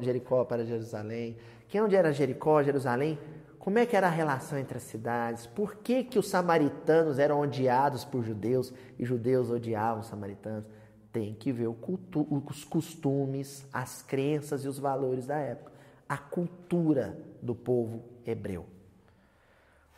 [0.00, 1.38] Jericó para Jerusalém.
[1.68, 3.18] Quem onde era Jericó, Jerusalém?
[3.60, 5.46] Como é que era a relação entre as cidades?
[5.46, 10.64] Por que, que os samaritanos eram odiados por judeus e judeus odiavam os samaritanos?
[11.12, 15.72] Tem que ver os costumes, as crenças e os valores da época.
[16.08, 18.64] A cultura do povo hebreu.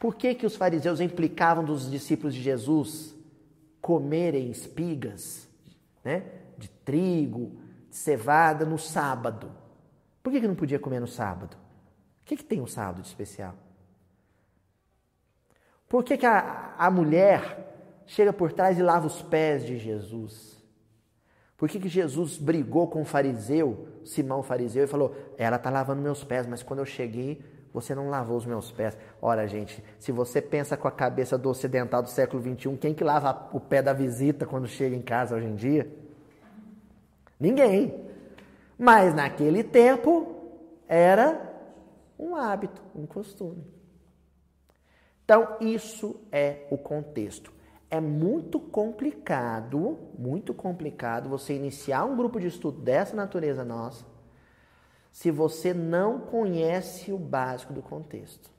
[0.01, 3.15] Por que, que os fariseus implicavam dos discípulos de Jesus
[3.81, 5.49] comerem espigas
[6.03, 6.25] né,
[6.59, 9.53] de trigo, de cevada no sábado?
[10.21, 11.62] Por que, que não podia comer no sábado?
[12.23, 13.55] O que, que tem o um sábado de especial?
[15.89, 20.63] Por que, que a, a mulher chega por trás e lava os pés de Jesus?
[21.57, 26.01] Por que, que Jesus brigou com o fariseu, Simão fariseu, e falou: Ela está lavando
[26.01, 28.97] meus pés, mas quando eu cheguei, você não lavou os meus pés.
[29.21, 33.05] Ora, gente, se você pensa com a cabeça do ocidental do século XXI, quem que
[33.05, 35.89] lava o pé da visita quando chega em casa hoje em dia?
[37.39, 38.09] Ninguém.
[38.79, 40.35] Mas naquele tempo
[40.89, 41.52] era
[42.23, 43.67] um hábito, um costume.
[45.25, 47.53] Então, isso é o contexto.
[47.91, 54.07] É muito complicado, muito complicado você iniciar um grupo de estudo dessa natureza nossa
[55.11, 58.51] se você não conhece o básico do contexto.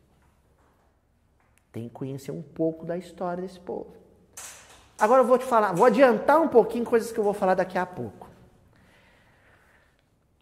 [1.71, 3.95] Tem que conhecer um pouco da história desse povo.
[4.99, 7.78] Agora eu vou te falar, vou adiantar um pouquinho coisas que eu vou falar daqui
[7.78, 8.30] a pouco.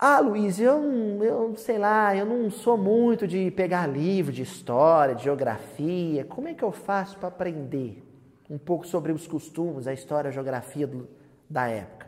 [0.03, 5.13] Ah, Luiz, eu, eu sei lá, eu não sou muito de pegar livro de história,
[5.13, 6.25] de geografia.
[6.25, 8.03] Como é que eu faço para aprender
[8.49, 11.07] um pouco sobre os costumes, a história, a geografia do,
[11.47, 12.07] da época?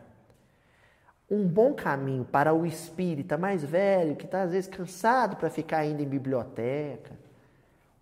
[1.30, 5.78] Um bom caminho para o espírita mais velho, que está às vezes cansado para ficar
[5.78, 7.16] ainda em biblioteca,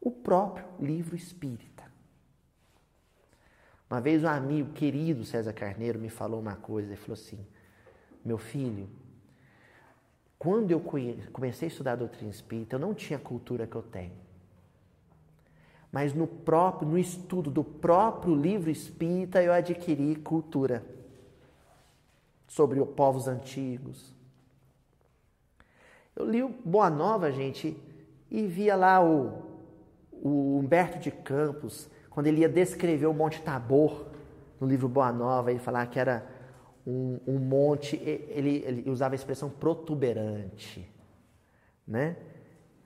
[0.01, 1.85] o próprio livro espírita.
[3.91, 7.47] Uma vez um amigo querido, César Carneiro, me falou uma coisa, ele falou assim:
[8.25, 8.89] meu filho,
[10.43, 10.81] quando eu
[11.33, 14.11] comecei a estudar a doutrina espírita, eu não tinha a cultura que eu tenho.
[15.93, 20.85] Mas no próprio, no estudo do próprio livro espírita, eu adquiri cultura
[22.49, 24.13] sobre os povos antigos.
[26.17, 27.81] Eu li o Boa Nova, gente,
[28.29, 29.45] e via lá o,
[30.11, 34.07] o Humberto de Campos, quando ele ia descrever o Monte Tabor
[34.59, 36.27] no livro Boa Nova, ele falava que era
[36.87, 40.89] um, um monte, ele, ele, usava a expressão protuberante,
[41.87, 42.17] né?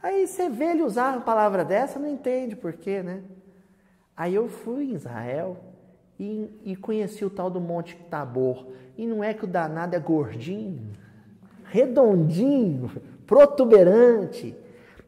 [0.02, 3.22] Aí você vê ele usar uma palavra dessa, não entende por quê, né?
[4.16, 5.56] Aí eu fui em Israel
[6.18, 8.66] e, e conheci o tal do Monte Tabor.
[8.96, 10.92] E não é que o danado é gordinho,
[11.64, 12.90] redondinho,
[13.26, 14.54] protuberante.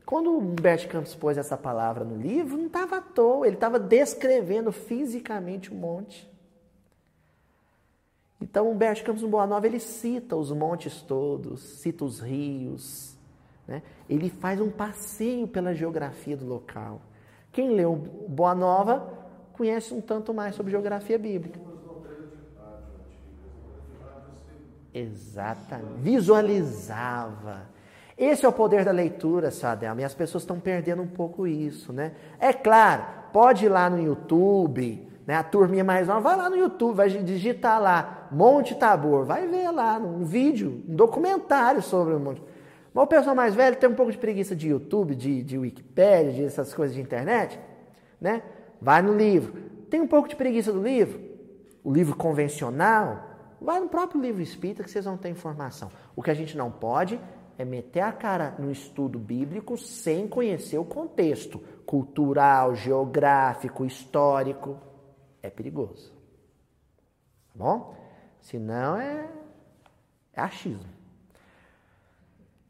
[0.04, 3.78] Quando o Humberto Campos pôs essa palavra no livro, não estava à toa, ele estava
[3.78, 6.28] descrevendo fisicamente o monte.
[8.40, 13.16] Então, Humberto Campos Boa Nova, ele cita os montes todos, cita os rios,
[13.66, 13.82] Né?
[14.08, 17.02] Ele faz um passeio pela geografia do local.
[17.52, 17.94] Quem leu
[18.28, 19.12] Boa Nova
[19.52, 21.60] conhece um tanto mais sobre geografia bíblica.
[24.94, 26.00] Exatamente.
[26.00, 27.62] Visualizava.
[28.16, 31.92] Esse é o poder da leitura, Sadelma, e as pessoas estão perdendo um pouco isso,
[31.92, 32.14] né?
[32.40, 35.34] É claro, pode ir lá no YouTube, né?
[35.34, 39.70] A turminha mais nova, vai lá no YouTube, vai digitar lá, Monte Tabor, vai ver
[39.70, 42.42] lá um vídeo, um documentário sobre o Monte
[42.94, 46.32] Mas o pessoal mais velho tem um pouco de preguiça de YouTube, de, de Wikipédia,
[46.32, 47.60] de essas coisas de internet,
[48.18, 48.42] né?
[48.80, 49.52] Vai no livro.
[49.90, 51.20] Tem um pouco de preguiça do livro?
[51.84, 53.22] O livro convencional?
[53.60, 55.90] Vai no próprio livro espírita que vocês vão ter informação.
[56.16, 57.20] O que a gente não pode
[57.58, 64.87] é meter a cara no estudo bíblico sem conhecer o contexto cultural, geográfico, histórico.
[65.42, 66.12] É perigoso.
[67.48, 67.94] Tá bom?
[68.40, 69.28] Senão é,
[70.32, 70.88] é achismo.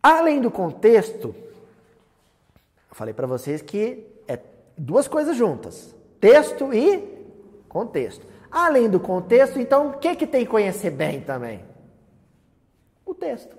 [0.03, 1.35] Além do contexto,
[2.89, 4.39] eu falei para vocês que é
[4.77, 7.19] duas coisas juntas: texto e
[7.69, 8.27] contexto.
[8.51, 11.65] Além do contexto, então, o que, que tem que conhecer bem também?
[13.05, 13.57] O texto.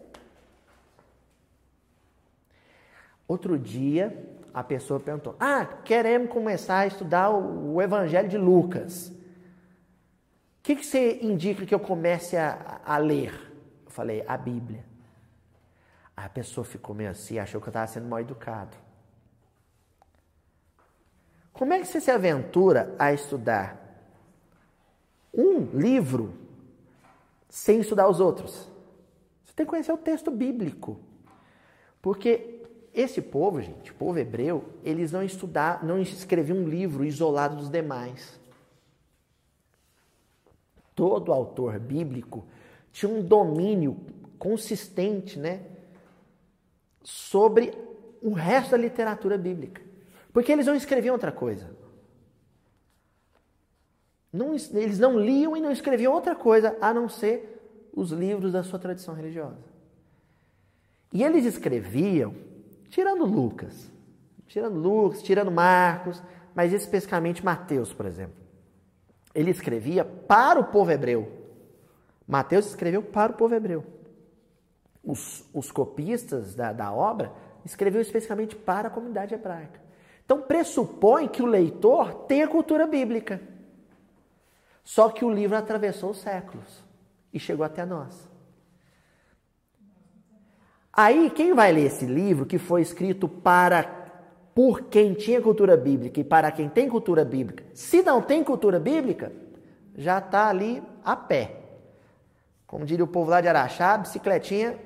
[3.28, 4.18] Outro dia,
[4.54, 9.10] a pessoa perguntou: Ah, queremos começar a estudar o, Evangelho de Lucas.
[9.10, 9.14] O
[10.64, 13.34] que, que você indica que eu comece a, a ler?
[13.86, 14.86] Eu falei: A Bíblia.
[16.16, 18.76] A pessoa ficou meio assim, achou que eu estava sendo mal educado.
[21.54, 23.78] Como é que você se aventura a estudar
[25.34, 26.34] um livro
[27.48, 28.68] sem estudar os outros?
[29.46, 31.00] Você tem que conhecer o texto bíblico.
[32.02, 32.59] Porque
[32.94, 38.40] esse povo, gente, povo hebreu, eles não estudaram, não escreviam um livro isolado dos demais.
[40.96, 42.46] Todo autor bíblico
[42.92, 43.98] tinha um domínio
[44.38, 45.62] consistente, né,
[47.04, 47.74] sobre
[48.22, 49.82] o resto da literatura bíblica.
[50.34, 51.70] Porque eles não escreviam outra coisa.
[54.32, 58.64] Não, eles não liam e não escreviam outra coisa a não ser os livros da
[58.64, 59.64] sua tradição religiosa.
[61.12, 62.36] E eles escreviam
[62.90, 63.92] Tirando Lucas,
[64.48, 66.22] tirando Lucas, tirando Marcos,
[66.56, 68.36] mas especificamente Mateus, por exemplo.
[69.34, 71.32] Ele escrevia para o povo hebreu.
[72.28, 73.84] Mateus escreveu para o povo hebreu.
[75.04, 77.32] Os, os copistas da, da obra
[77.64, 79.80] escreveu especificamente para a comunidade hebraica.
[80.26, 83.42] Então pressupõe que o leitor tem a cultura bíblica.
[84.84, 86.84] Só que o livro atravessou os séculos
[87.34, 88.29] e chegou até nós.
[90.92, 93.84] Aí, quem vai ler esse livro que foi escrito para
[94.54, 98.80] por quem tinha cultura bíblica e para quem tem cultura bíblica, se não tem cultura
[98.80, 99.32] bíblica,
[99.96, 101.56] já está ali a pé.
[102.68, 104.78] Como diria o povo lá de Araxá, a bicicletinha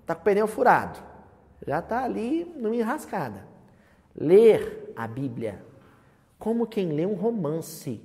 [0.00, 0.98] está com o pneu furado.
[1.66, 3.46] Já está ali numa enrascada.
[4.16, 5.62] Ler a Bíblia
[6.38, 8.02] como quem lê um romance.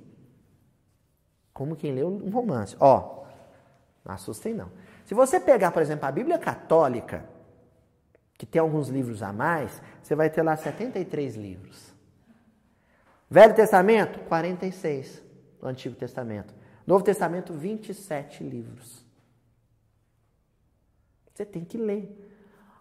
[1.52, 2.76] Como quem lê um romance.
[2.78, 3.24] Ó,
[4.04, 4.70] não assustem não.
[5.06, 7.24] Se você pegar, por exemplo, a Bíblia Católica,
[8.38, 11.94] que tem alguns livros a mais, você vai ter lá 73 livros.
[13.30, 15.22] Velho Testamento, 46.
[15.60, 16.54] No Antigo Testamento.
[16.86, 19.04] Novo Testamento, 27 livros.
[21.34, 22.24] Você tem que ler.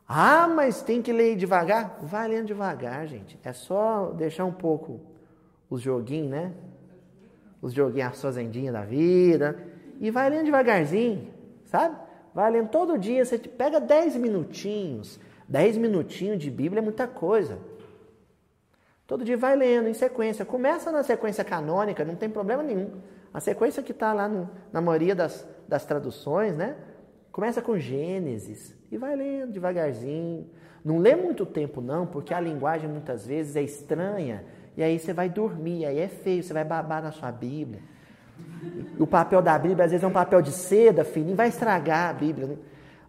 [0.07, 1.97] Ah, mas tem que ler devagar?
[2.03, 3.39] Vai lendo devagar, gente.
[3.43, 5.01] É só deixar um pouco
[5.69, 6.53] os joguinhos, né?
[7.61, 9.57] Os joguinhos, as fazendinhas da vida.
[9.99, 11.33] E vai lendo devagarzinho,
[11.65, 11.97] sabe?
[12.33, 13.25] Vai lendo todo dia.
[13.25, 15.19] Você pega 10 minutinhos.
[15.47, 17.59] Dez minutinhos de Bíblia é muita coisa.
[19.07, 20.43] Todo dia vai lendo em sequência.
[20.43, 22.91] Começa na sequência canônica, não tem problema nenhum.
[23.33, 26.75] A sequência que está lá no, na maioria das, das traduções, né?
[27.31, 30.49] Começa com Gênesis e vai lendo devagarzinho.
[30.83, 34.43] Não lê muito tempo, não, porque a linguagem muitas vezes é estranha.
[34.77, 37.81] E aí você vai dormir, aí é feio, você vai babar na sua Bíblia.
[38.99, 42.13] O papel da Bíblia, às vezes, é um papel de seda fininho, vai estragar a
[42.13, 42.47] Bíblia.
[42.47, 42.57] Né?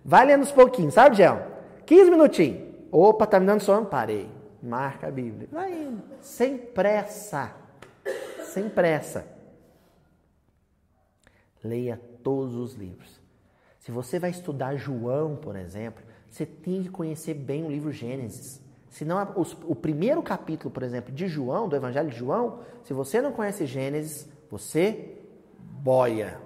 [0.04, 1.55] Vai lendo uns pouquinhos, sabe, Gel?
[1.86, 2.66] 15 minutinhos.
[2.90, 3.86] Opa, tá me dando sono?
[3.86, 4.28] Parei.
[4.62, 5.48] Marca a Bíblia.
[5.50, 6.02] Vai indo.
[6.20, 7.54] Sem pressa.
[8.44, 9.26] Sem pressa.
[11.62, 13.20] Leia todos os livros.
[13.78, 18.60] Se você vai estudar João, por exemplo, você tem que conhecer bem o livro Gênesis.
[18.90, 19.32] Senão,
[19.64, 23.66] o primeiro capítulo, por exemplo, de João, do Evangelho de João, se você não conhece
[23.66, 25.18] Gênesis, você
[25.58, 26.40] boia.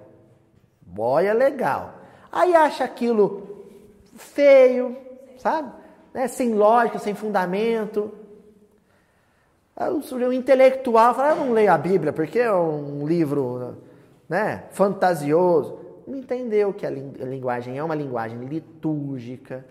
[0.82, 2.00] Boia legal.
[2.30, 3.64] Aí acha aquilo
[4.16, 4.96] feio,
[5.40, 5.72] sabe?
[6.12, 6.28] Né?
[6.28, 8.12] Sem lógica, sem fundamento.
[9.76, 13.78] O intelectual fala, eu não leio a Bíblia porque é um livro
[14.28, 15.78] né, fantasioso.
[16.06, 19.64] Não entendeu que a linguagem é uma linguagem litúrgica,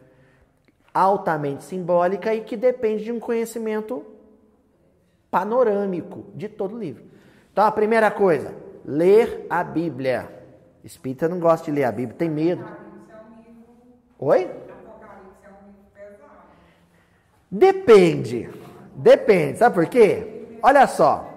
[0.91, 4.03] altamente simbólica e que depende de um conhecimento
[5.30, 7.03] panorâmico de todo o livro.
[7.51, 8.53] Então, a primeira coisa,
[8.84, 10.28] ler a Bíblia.
[10.84, 12.65] Espírita não gosta de ler a Bíblia, tem medo.
[14.17, 14.49] Oi?
[17.52, 18.50] Depende.
[18.95, 19.58] Depende.
[19.58, 20.58] Sabe por quê?
[20.62, 21.30] Olha só.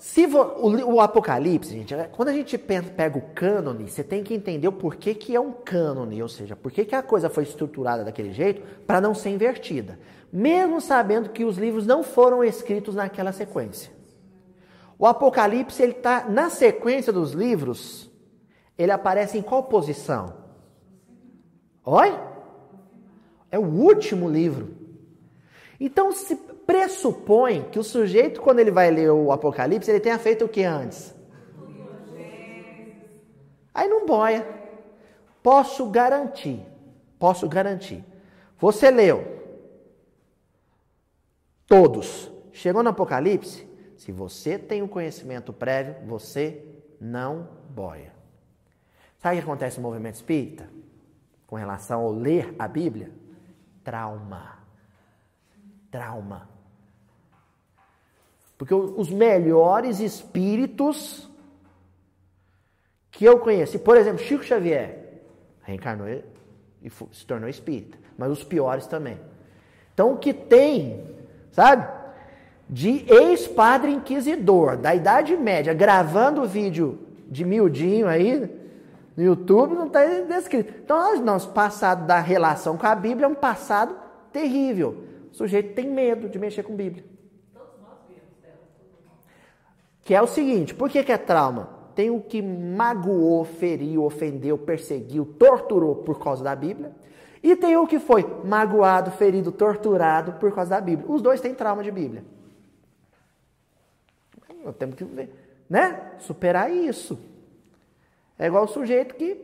[0.00, 4.24] Se vo, o, o, Apocalipse, gente, é, quando a gente pega o cânone, você tem
[4.24, 7.42] que entender o porquê que é um cânone, ou seja, por que a coisa foi
[7.42, 9.98] estruturada daquele jeito para não ser invertida.
[10.32, 13.92] Mesmo sabendo que os livros não foram escritos naquela sequência.
[14.98, 18.10] O Apocalipse, ele está na sequência dos livros,
[18.78, 20.32] ele aparece em qual posição?
[21.84, 22.18] Oi?
[23.50, 24.74] É o último livro.
[25.78, 30.44] Então se pressupõe que o sujeito, quando ele vai ler o Apocalipse, ele tenha feito
[30.44, 31.14] o que antes?
[33.74, 34.46] Aí não boia.
[35.42, 36.60] Posso garantir,
[37.18, 38.04] posso garantir.
[38.58, 39.40] Você leu
[41.66, 42.30] todos.
[42.52, 46.62] Chegou no Apocalipse, se você tem um conhecimento prévio, você
[47.00, 48.12] não boia.
[49.18, 50.68] Sabe o que acontece no movimento espírita?
[51.46, 53.10] Com relação ao ler a Bíblia?
[53.84, 54.60] Trauma
[55.90, 56.48] trauma.
[58.56, 61.28] Porque os melhores espíritos
[63.10, 65.22] que eu conheci, por exemplo, Chico Xavier,
[65.62, 69.18] reencarnou e se tornou espírita, mas os piores também.
[69.92, 71.04] Então, o que tem,
[71.52, 71.86] sabe,
[72.68, 78.59] de ex-padre inquisidor da Idade Média gravando vídeo de miudinho aí
[79.20, 80.72] no YouTube não está descrito.
[80.82, 83.94] Então, nosso passado da relação com a Bíblia é um passado
[84.32, 85.04] terrível.
[85.30, 87.04] O sujeito tem medo de mexer com Bíblia.
[90.02, 91.68] Que é o seguinte, por que, que é trauma?
[91.94, 96.92] Tem o que magoou, feriu, ofendeu, perseguiu, torturou por causa da Bíblia.
[97.42, 101.10] E tem o que foi magoado, ferido, torturado por causa da Bíblia.
[101.10, 102.24] Os dois têm trauma de Bíblia.
[104.78, 105.04] Temos que
[105.68, 106.12] né?
[106.20, 107.29] superar isso.
[108.40, 109.36] É igual o sujeito que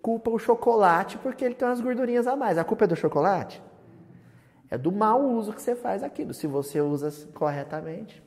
[0.00, 2.56] culpa o chocolate porque ele tem umas gordurinhas a mais.
[2.56, 3.60] A culpa é do chocolate?
[4.70, 8.22] É do mau uso que você faz aquilo, se você usa corretamente.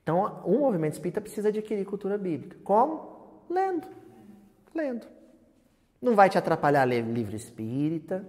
[0.00, 2.56] Então, um movimento espírita precisa adquirir cultura bíblica.
[2.62, 3.42] Como?
[3.50, 3.88] Lendo.
[4.72, 5.08] Lendo.
[6.00, 8.24] Não vai te atrapalhar ler livro espírita.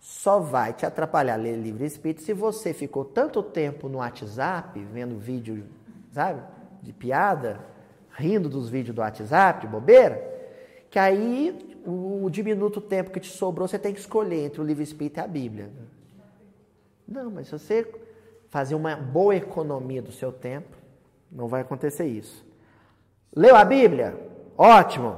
[0.00, 5.16] Só vai te atrapalhar ler livro espírita se você ficou tanto tempo no WhatsApp, vendo
[5.20, 5.68] vídeo,
[6.10, 6.42] sabe,
[6.82, 7.69] de piada,
[8.20, 10.22] rindo dos vídeos do WhatsApp, de bobeira,
[10.90, 14.82] que aí o diminuto tempo que te sobrou, você tem que escolher entre o livro
[14.82, 15.70] espírita e a Bíblia.
[17.08, 17.92] Não, mas se você
[18.50, 20.76] fazer uma boa economia do seu tempo,
[21.30, 22.44] não vai acontecer isso.
[23.34, 24.18] Leu a Bíblia?
[24.56, 25.16] Ótimo!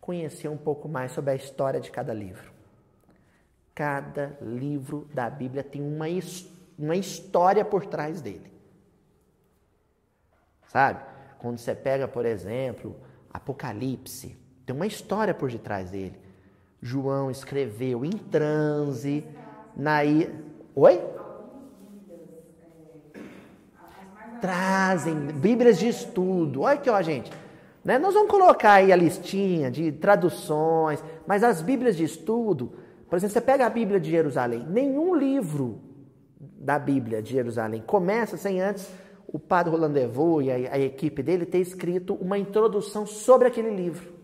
[0.00, 2.52] Conhecer um pouco mais sobre a história de cada livro.
[3.74, 6.06] Cada livro da Bíblia tem uma,
[6.78, 8.52] uma história por trás dele.
[10.68, 11.15] Sabe?
[11.46, 12.96] Quando você pega, por exemplo,
[13.32, 14.36] Apocalipse,
[14.66, 16.18] tem uma história por detrás dele.
[16.82, 19.24] João escreveu em transe,
[19.76, 19.98] na
[20.74, 21.00] Oi?
[24.40, 26.62] Trazem Bíblias de estudo.
[26.62, 27.30] Olha aqui, ó, gente.
[27.84, 27.96] Né?
[27.96, 32.72] Nós vamos colocar aí a listinha de traduções, mas as Bíblias de estudo,
[33.08, 35.80] por exemplo, você pega a Bíblia de Jerusalém, nenhum livro
[36.40, 38.90] da Bíblia de Jerusalém começa sem antes
[39.28, 43.70] o padre Roland Devaux e a, a equipe dele ter escrito uma introdução sobre aquele
[43.70, 44.14] livro.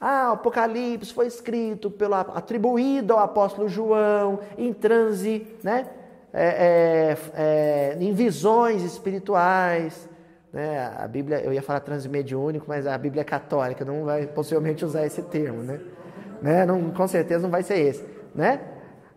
[0.00, 5.88] Ah, o Apocalipse foi escrito, pelo, atribuído ao apóstolo João, em transe, né?
[6.32, 10.08] É, é, é, em visões espirituais.
[10.52, 10.92] Né?
[10.98, 14.84] A Bíblia, eu ia falar transe mediúnico, mas a Bíblia é católica não vai possivelmente
[14.84, 15.80] usar esse termo, né?
[16.42, 16.66] né?
[16.66, 18.04] Não, com certeza não vai ser esse,
[18.34, 18.60] né?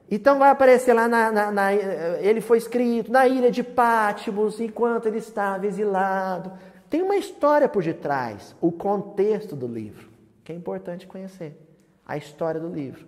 [0.10, 5.08] Então vai aparecer lá na, na, na, ele foi escrito na ilha de Pátimos enquanto
[5.08, 6.52] ele estava exilado.
[6.90, 11.58] Tem uma história por detrás, o contexto do livro que é importante conhecer
[12.06, 13.06] a história do livro.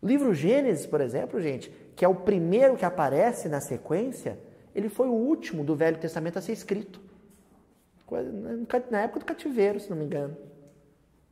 [0.00, 4.38] O livro Gênesis, por exemplo, gente, que é o primeiro que aparece na sequência,
[4.74, 6.98] ele foi o último do Velho Testamento a ser escrito.
[8.90, 10.34] Na época do cativeiro, se não me engano.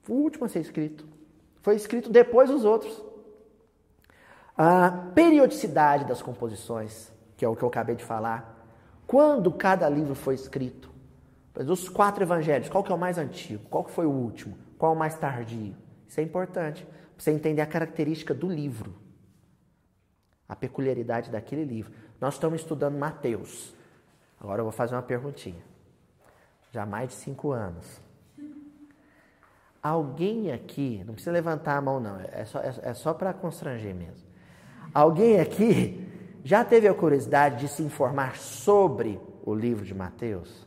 [0.06, 1.06] O último a ser escrito.
[1.62, 3.02] Foi escrito depois dos outros.
[4.56, 8.64] A periodicidade das composições, que é o que eu acabei de falar.
[9.06, 10.90] Quando cada livro foi escrito?
[11.56, 13.64] Os quatro evangelhos, qual que é o mais antigo?
[13.68, 14.56] Qual que foi o último?
[14.78, 15.74] Qual o mais tardio?
[16.06, 16.84] Isso é importante.
[16.84, 16.92] Para
[17.24, 18.94] você entender a característica do livro.
[20.48, 21.92] A peculiaridade daquele livro.
[22.20, 23.74] Nós estamos estudando Mateus.
[24.40, 25.62] Agora eu vou fazer uma perguntinha.
[26.70, 28.00] Já há mais de cinco anos.
[29.82, 33.94] Alguém aqui, não precisa levantar a mão não, é só, é, é só para constranger
[33.94, 34.33] mesmo.
[34.94, 36.06] Alguém aqui
[36.44, 40.64] já teve a curiosidade de se informar sobre o livro de Mateus?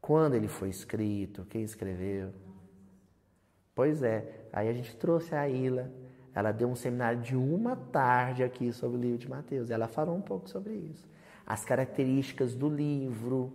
[0.00, 2.30] Quando ele foi escrito, quem escreveu?
[3.76, 5.88] Pois é, aí a gente trouxe a Ila,
[6.34, 10.16] ela deu um seminário de uma tarde aqui sobre o livro de Mateus, ela falou
[10.16, 11.08] um pouco sobre isso.
[11.46, 13.52] As características do livro,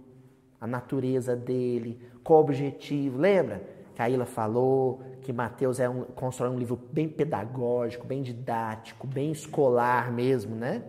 [0.62, 3.20] a natureza dele, qual o objetivo.
[3.20, 3.62] Lembra
[3.94, 9.06] que a Ilha falou que Mateus é um, constrói um livro bem pedagógico, bem didático,
[9.06, 10.82] bem escolar mesmo, né?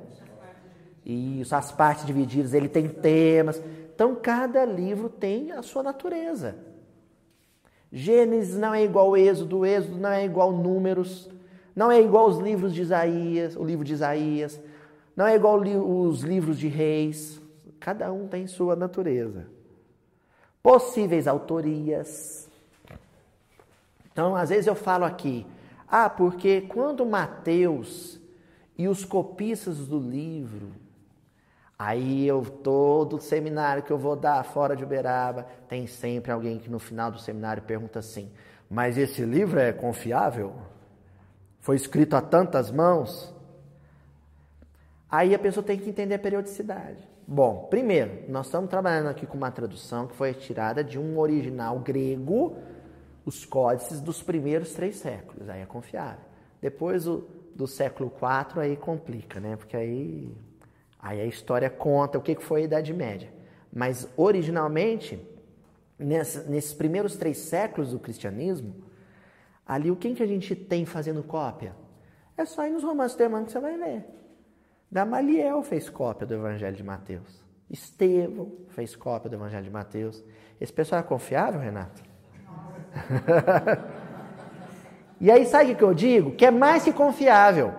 [1.04, 3.60] Isso, as partes divididas, ele tem temas.
[3.92, 6.54] Então, cada livro tem a sua natureza.
[7.90, 11.28] Gênesis não é igual ao Êxodo, Êxodo não é igual Números,
[11.74, 14.60] não é igual aos livros de Isaías, o livro de Isaías,
[15.16, 17.42] não é igual os livros de Reis.
[17.80, 19.58] Cada um tem sua natureza
[20.62, 22.47] possíveis autorias.
[24.18, 25.46] Então, às vezes eu falo aqui,
[25.86, 28.20] ah, porque quando Mateus
[28.76, 30.72] e os copistas do livro,
[31.78, 36.68] aí eu todo seminário que eu vou dar fora de Uberaba, tem sempre alguém que
[36.68, 38.28] no final do seminário pergunta assim:
[38.68, 40.52] "Mas esse livro é confiável?
[41.60, 43.32] Foi escrito a tantas mãos?"
[45.08, 47.08] Aí a pessoa tem que entender a periodicidade.
[47.24, 51.78] Bom, primeiro, nós estamos trabalhando aqui com uma tradução que foi tirada de um original
[51.78, 52.56] grego,
[53.28, 56.24] os códices dos primeiros três séculos, aí é confiável.
[56.62, 59.54] Depois o, do século IV aí complica, né?
[59.54, 60.34] Porque aí,
[60.98, 63.30] aí a história conta o que foi a Idade Média.
[63.70, 65.22] Mas originalmente,
[65.98, 68.74] nessa, nesses primeiros três séculos do cristianismo,
[69.66, 71.76] ali o que, que a gente tem fazendo cópia?
[72.34, 74.06] É só ir nos romances do que você vai ler.
[74.90, 77.44] Gamaliel fez cópia do Evangelho de Mateus.
[77.68, 80.24] Estevão fez cópia do Evangelho de Mateus.
[80.58, 82.07] Esse pessoal é confiável, Renato?
[85.20, 86.32] e aí, sabe o que eu digo?
[86.32, 87.72] Que é mais que confiável.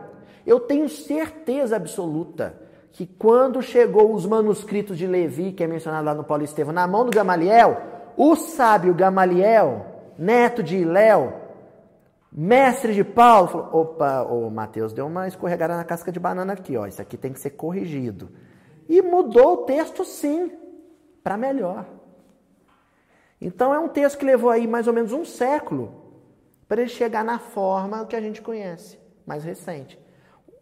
[0.45, 2.59] Eu tenho certeza absoluta
[2.91, 6.87] que quando chegou os manuscritos de Levi, que é mencionado lá no Paulo Estevão, na
[6.87, 7.81] mão do Gamaliel,
[8.17, 9.85] o sábio Gamaliel,
[10.17, 11.33] neto de Iléu,
[12.31, 16.77] Mestre de Paulo falou: opa, o Mateus deu uma escorregada na casca de banana aqui,
[16.77, 16.85] ó.
[16.85, 18.29] Isso aqui tem que ser corrigido.
[18.87, 20.51] E mudou o texto, sim,
[21.23, 21.85] para melhor.
[23.41, 25.93] Então é um texto que levou aí mais ou menos um século
[26.67, 29.99] para ele chegar na forma que a gente conhece, mais recente.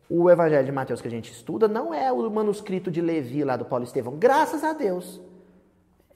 [0.10, 3.58] O Evangelho de Mateus que a gente estuda não é o manuscrito de Levi lá
[3.58, 5.22] do Paulo Estevão, graças a Deus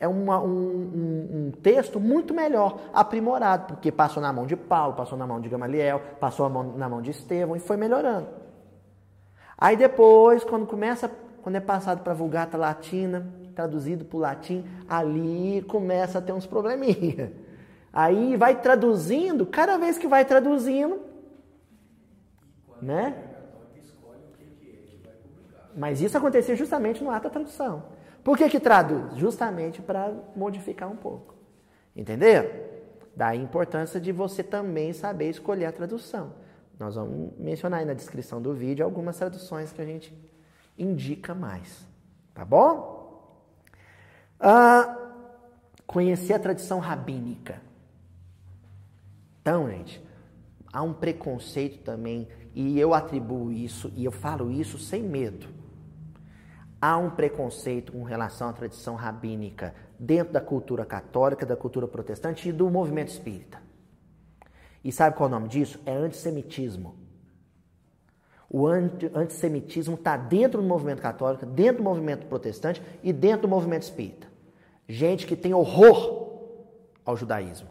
[0.02, 4.96] é uma, um, um, um, texto muito melhor, aprimorado, porque passou na mão de Paulo,
[4.96, 8.28] passou na mão de Gamaliel, passou na mão de Estevão e foi melhorando.
[9.56, 11.08] Aí depois, quando começa,
[11.44, 16.34] quando é passado para a Vulgata Latina, traduzido para o latim, ali começa a ter
[16.34, 17.32] uns probleminha.
[17.94, 21.02] Aí vai traduzindo, cada vez que vai traduzindo,
[22.82, 23.28] né?
[25.76, 27.84] Mas isso acontecia justamente no ato da tradução.
[28.24, 29.16] Por que, que traduz?
[29.16, 31.36] Justamente para modificar um pouco.
[31.96, 32.50] Entenderam?
[33.16, 36.34] Daí a importância de você também saber escolher a tradução.
[36.80, 40.14] Nós vamos mencionar aí na descrição do vídeo algumas traduções que a gente
[40.78, 41.86] indica mais.
[42.34, 42.91] Tá bom?
[44.42, 44.98] Ah,
[45.86, 47.62] conhecer a tradição rabínica.
[49.42, 50.04] Então, gente,
[50.74, 55.62] há um preconceito também, e eu atribuo isso, e eu falo isso sem medo
[56.82, 62.50] há um preconceito com relação à tradição rabínica dentro da cultura católica, da cultura protestante
[62.50, 63.62] e do movimento espírita.
[64.84, 65.80] E sabe qual é o nome disso?
[65.86, 66.96] É antissemitismo.
[68.50, 73.84] O antissemitismo está dentro do movimento católico, dentro do movimento protestante e dentro do movimento
[73.84, 74.28] espírita.
[74.92, 76.38] Gente que tem horror
[77.06, 77.70] ao judaísmo.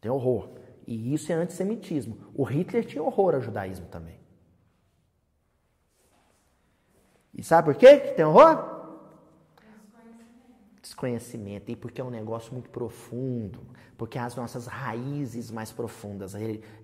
[0.00, 0.50] Tem horror.
[0.86, 2.16] E isso é antissemitismo.
[2.32, 4.20] O Hitler tinha horror ao judaísmo também.
[7.34, 9.00] E sabe por quê que tem horror?
[10.80, 11.72] Desconhecimento.
[11.72, 13.66] E porque é um negócio muito profundo.
[13.98, 16.34] Porque as nossas raízes mais profundas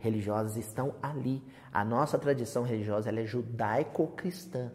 [0.01, 1.41] religiosas estão ali.
[1.73, 4.73] A nossa tradição religiosa é judaico-cristã.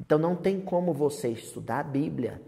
[0.00, 2.40] Então não tem como você estudar a Bíblia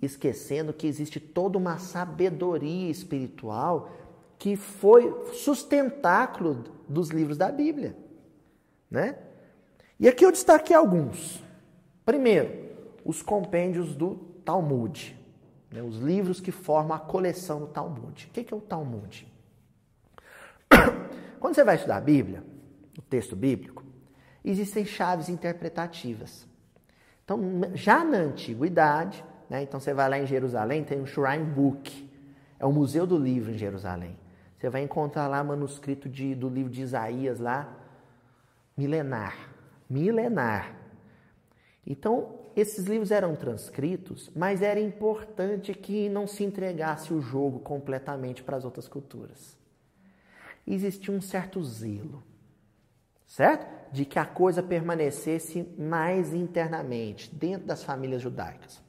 [0.00, 3.90] esquecendo que existe toda uma sabedoria espiritual
[4.38, 7.96] que foi sustentáculo dos livros da Bíblia,
[8.88, 9.18] né?
[9.98, 11.42] E aqui eu destaquei alguns.
[12.06, 12.68] Primeiro,
[13.04, 14.14] os compêndios do
[14.44, 15.18] Talmud,
[15.70, 18.26] né, os livros que formam a coleção do Talmud.
[18.26, 19.26] O que é o Talmud?
[21.40, 22.44] Quando você vai estudar a Bíblia,
[22.96, 23.84] o texto bíblico,
[24.44, 26.46] existem chaves interpretativas.
[27.28, 29.62] Então, já na antiguidade, Né?
[29.62, 32.08] Então você vai lá em Jerusalém, tem um Shrine Book,
[32.58, 34.16] é o Museu do Livro em Jerusalém.
[34.56, 37.70] Você vai encontrar lá manuscrito de, do livro de Isaías lá,
[38.74, 39.36] milenar,
[39.88, 40.74] milenar.
[41.86, 48.42] Então, esses livros eram transcritos, mas era importante que não se entregasse o jogo completamente
[48.42, 49.56] para as outras culturas.
[50.66, 52.22] Existia um certo zelo,
[53.28, 53.92] certo?
[53.92, 58.82] De que a coisa permanecesse mais internamente, dentro das famílias judaicas.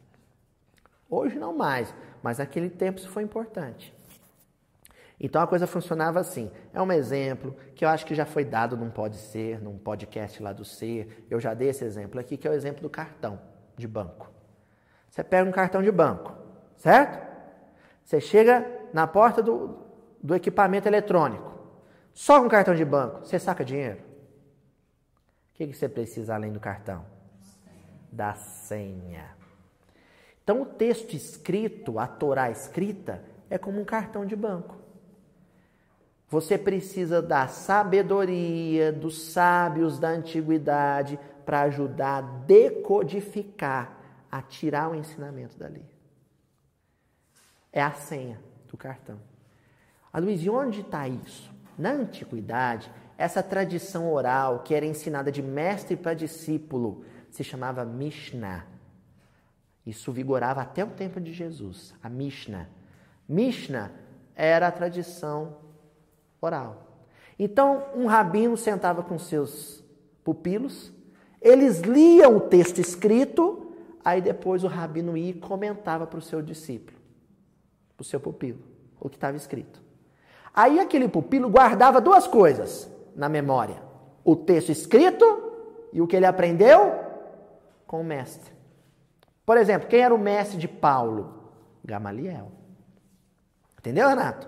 [1.10, 3.94] Hoje não mais, mas naquele tempo isso foi importante.
[5.20, 6.50] Então a coisa funcionava assim.
[6.74, 10.42] É um exemplo que eu acho que já foi dado num Pode Ser, num podcast
[10.42, 11.26] lá do Ser.
[11.30, 13.40] Eu já dei esse exemplo aqui, que é o exemplo do cartão
[13.76, 14.32] de banco.
[15.10, 16.34] Você pega um cartão de banco,
[16.78, 17.28] certo?
[18.04, 19.78] Você chega na porta do,
[20.24, 21.50] do equipamento eletrônico.
[22.14, 24.09] Só com cartão de banco, você saca dinheiro.
[25.60, 27.06] Que, que você precisa além do cartão?
[28.10, 29.36] Da senha.
[30.42, 34.78] Então, o texto escrito, a Torá escrita, é como um cartão de banco.
[36.30, 43.98] Você precisa da sabedoria dos sábios da antiguidade para ajudar a decodificar,
[44.32, 45.86] a tirar o ensinamento dali.
[47.70, 48.40] É a senha
[48.70, 49.20] do cartão.
[50.14, 51.54] A Luiz, e onde está isso?
[51.78, 52.90] Na antiguidade,
[53.20, 58.66] essa tradição oral que era ensinada de mestre para discípulo se chamava Mishnah.
[59.86, 62.70] Isso vigorava até o tempo de Jesus, a Mishnah.
[63.28, 63.92] Mishnah
[64.34, 65.58] era a tradição
[66.40, 67.04] oral.
[67.38, 69.84] Então, um rabino sentava com seus
[70.24, 70.90] pupilos,
[71.42, 76.42] eles liam o texto escrito, aí depois o rabino ia e comentava para o seu
[76.42, 76.98] discípulo,
[77.98, 78.60] para o seu pupilo,
[78.98, 79.82] o que estava escrito.
[80.54, 83.82] Aí aquele pupilo guardava duas coisas na memória:
[84.24, 85.26] o texto escrito
[85.92, 87.00] e o que ele aprendeu
[87.86, 88.54] com o mestre.
[89.46, 91.34] Por exemplo, quem era o mestre de Paulo?
[91.84, 92.52] Gamaliel.
[93.80, 94.48] Entendeu, Renato?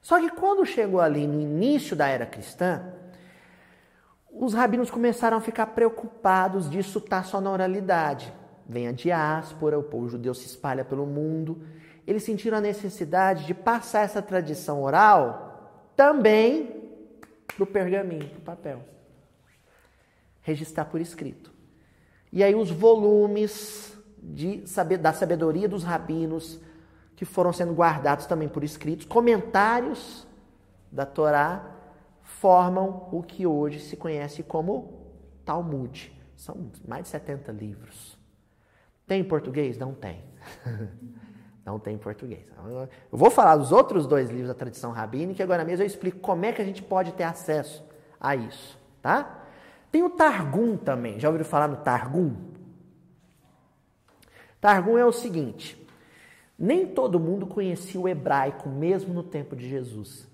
[0.00, 2.84] Só que quando chegou ali no início da era cristã,
[4.30, 8.32] os rabinos começaram a ficar preocupados disso estar só na oralidade.
[8.66, 11.62] Vem a diáspora, o povo judeu se espalha pelo mundo.
[12.06, 16.81] Eles sentiram a necessidade de passar essa tradição oral também
[17.46, 18.84] para o pergaminho, para o papel.
[20.40, 21.52] Registrar por escrito.
[22.32, 24.64] E aí os volumes de,
[24.98, 26.60] da sabedoria dos rabinos,
[27.14, 30.26] que foram sendo guardados também por escritos, comentários
[30.90, 31.76] da Torá,
[32.22, 35.12] formam o que hoje se conhece como
[35.44, 36.12] Talmud.
[36.36, 38.18] São mais de 70 livros.
[39.06, 39.76] Tem em português?
[39.76, 40.24] Não tem.
[41.64, 42.44] Não tem em português.
[43.10, 46.18] Eu vou falar dos outros dois livros da tradição rabínica e agora mesmo eu explico
[46.18, 47.84] como é que a gente pode ter acesso
[48.20, 49.44] a isso, tá?
[49.90, 51.20] Tem o Targum também.
[51.20, 52.34] Já ouviram falar no Targum?
[54.60, 55.80] Targum é o seguinte:
[56.58, 60.26] nem todo mundo conhecia o hebraico, mesmo no tempo de Jesus.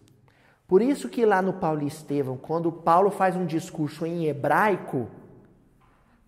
[0.66, 5.09] Por isso que lá no Paulo e Estevão, quando Paulo faz um discurso em hebraico,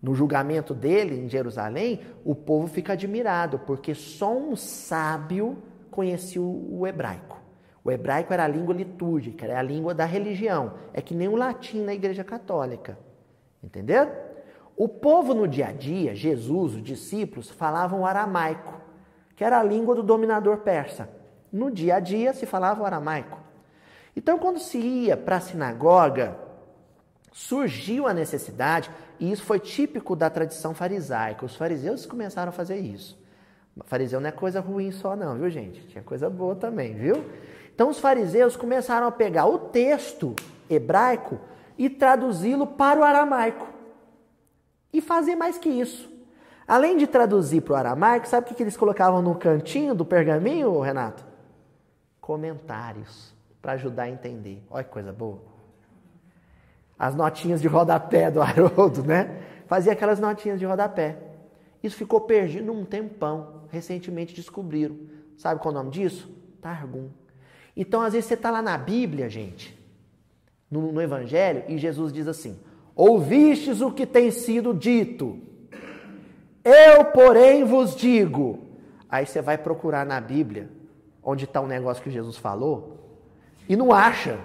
[0.01, 5.57] no julgamento dele em Jerusalém, o povo fica admirado, porque só um sábio
[5.91, 7.39] conhecia o hebraico.
[7.83, 10.73] O hebraico era a língua litúrgica, era a língua da religião.
[10.93, 12.97] É que nem o latim na Igreja Católica.
[13.63, 14.11] Entendeu?
[14.75, 18.81] O povo no dia a dia, Jesus, os discípulos, falavam aramaico,
[19.35, 21.09] que era a língua do dominador persa.
[21.51, 23.39] No dia a dia se falava aramaico.
[24.15, 26.37] Então, quando se ia para a sinagoga,
[27.31, 28.91] surgiu a necessidade,
[29.21, 31.45] e isso foi típico da tradição farisaica.
[31.45, 33.15] Os fariseus começaram a fazer isso.
[33.85, 35.85] Fariseu não é coisa ruim só, não, viu, gente?
[35.87, 37.23] Tinha coisa boa também, viu?
[37.73, 40.35] Então, os fariseus começaram a pegar o texto
[40.67, 41.39] hebraico
[41.77, 43.67] e traduzi-lo para o aramaico
[44.91, 46.11] e fazer mais que isso.
[46.67, 50.79] Além de traduzir para o aramaico, sabe o que eles colocavam no cantinho do pergaminho,
[50.79, 51.23] Renato?
[52.19, 54.63] Comentários para ajudar a entender.
[54.67, 55.50] Olha que coisa boa.
[57.01, 59.41] As notinhas de rodapé do Haroldo, né?
[59.65, 61.17] Fazia aquelas notinhas de rodapé.
[61.81, 63.63] Isso ficou perdido um tempão.
[63.71, 64.95] Recentemente descobriram.
[65.35, 66.29] Sabe qual é o nome disso?
[66.61, 67.09] Targum.
[67.75, 69.75] Então, às vezes, você está lá na Bíblia, gente,
[70.69, 72.59] no, no Evangelho, e Jesus diz assim:
[72.95, 75.39] Ouvistes o que tem sido dito.
[76.63, 78.59] Eu, porém, vos digo.
[79.09, 80.69] Aí você vai procurar na Bíblia
[81.23, 82.99] onde está o negócio que Jesus falou
[83.67, 84.39] e não acha.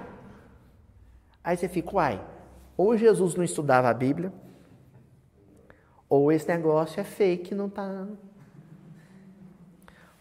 [1.45, 2.21] Aí você fica, uai,
[2.77, 4.33] ou Jesus não estudava a Bíblia,
[6.09, 8.07] ou esse negócio é fake, não está.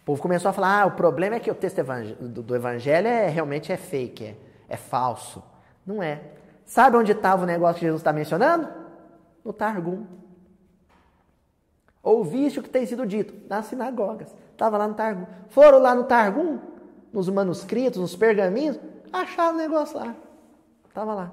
[0.01, 1.81] O povo começou a falar: ah, o problema é que o texto
[2.21, 4.37] do evangelho é, realmente é fake, é,
[4.69, 5.43] é falso.
[5.85, 6.21] Não é.
[6.65, 8.67] Sabe onde estava o negócio que Jesus está mencionando?
[9.43, 10.05] No Targum.
[12.01, 14.33] Ouviste o que tem sido dito nas sinagogas.
[14.51, 15.25] Estava lá no Targum.
[15.49, 16.59] Foram lá no Targum,
[17.11, 18.79] nos manuscritos, nos pergaminhos,
[19.11, 20.15] acharam o negócio lá.
[20.87, 21.31] Estava lá.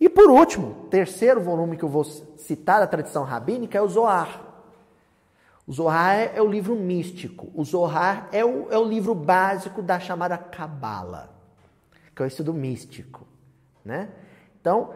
[0.00, 4.42] E por último, terceiro volume que eu vou citar da tradição rabínica é o Zohar.
[5.66, 7.50] O Zohar é o livro místico.
[7.54, 11.28] O Zohar é o, é o livro básico da chamada Kabbalah,
[12.16, 13.26] que é o estudo místico.
[13.84, 14.08] Né?
[14.60, 14.90] Então,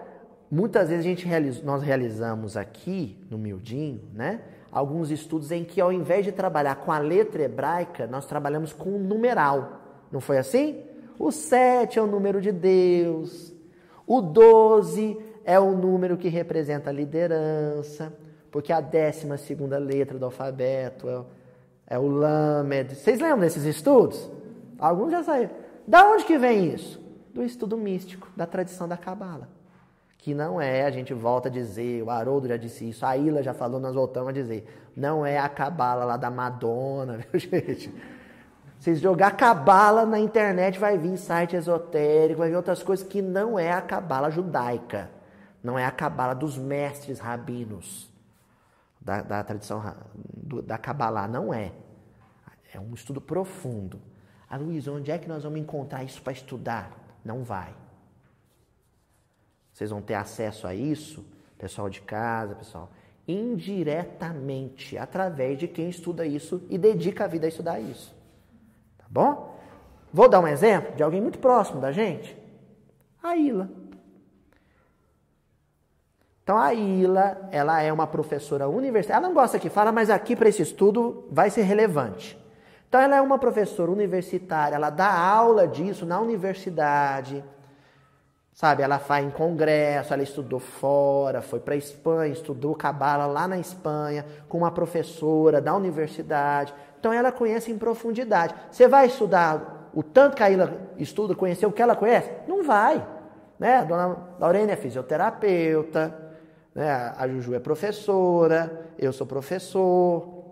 [0.51, 4.41] muitas vezes a gente realiza, nós realizamos aqui no Mildinho, né,
[4.73, 8.97] alguns estudos em que ao invés de trabalhar com a letra hebraica, nós trabalhamos com
[8.97, 9.81] o numeral.
[10.11, 10.83] Não foi assim?
[11.19, 13.54] O 7 é o número de Deus,
[14.07, 18.13] o 12 é o número que representa a liderança,
[18.51, 22.95] porque a 12 segunda letra do alfabeto é, é o Lamed.
[22.95, 24.31] Vocês lembram desses estudos?
[24.79, 25.51] Alguns já saíram.
[25.87, 27.03] Da onde que vem isso?
[27.33, 29.49] Do estudo místico, da tradição da Cabala.
[30.19, 33.43] Que não é, a gente volta a dizer, o Haroldo já disse isso, a Ila
[33.43, 34.67] já falou, nós voltamos a dizer.
[34.97, 37.93] Não é a Cabala lá da Madonna, viu gente?
[38.85, 43.59] Vocês jogar cabala na internet, vai vir site esotérico, vai vir outras coisas que não
[43.59, 45.11] é a cabala judaica.
[45.63, 48.13] Não é a cabala dos mestres rabinos.
[49.01, 49.83] Da, da tradição
[50.15, 51.73] do, da cabala, não é.
[52.75, 53.99] É um estudo profundo.
[54.51, 56.93] Ah, Luiz, onde é que nós vamos encontrar isso para estudar?
[57.25, 57.75] Não vai.
[59.73, 61.25] Vocês vão ter acesso a isso,
[61.57, 62.93] pessoal de casa, pessoal,
[63.27, 68.24] indiretamente, através de quem estuda isso e dedica a vida a estudar isso.
[69.15, 69.57] Bom?
[70.13, 72.37] Vou dar um exemplo de alguém muito próximo da gente.
[73.23, 73.71] A Ila.
[76.43, 79.21] Então a Ila, ela é uma professora universitária.
[79.21, 82.37] Ela não gosta que fala, mas aqui para esse estudo vai ser relevante.
[82.89, 87.45] Então ela é uma professora universitária, ela dá aula disso na universidade.
[88.53, 93.59] Sabe, ela faz em congresso, ela estudou fora, foi para Espanha, estudou cabala lá na
[93.59, 96.75] Espanha com uma professora da universidade.
[97.05, 98.55] Então ela conhece em profundidade.
[98.71, 102.31] Você vai estudar o tanto que a Ilha estuda, conhecer o que ela conhece?
[102.49, 103.07] Não vai.
[103.59, 103.77] Né?
[103.77, 106.33] A dona Lorena é fisioterapeuta,
[106.75, 107.13] né?
[107.15, 110.45] a Juju é professora, eu sou professor,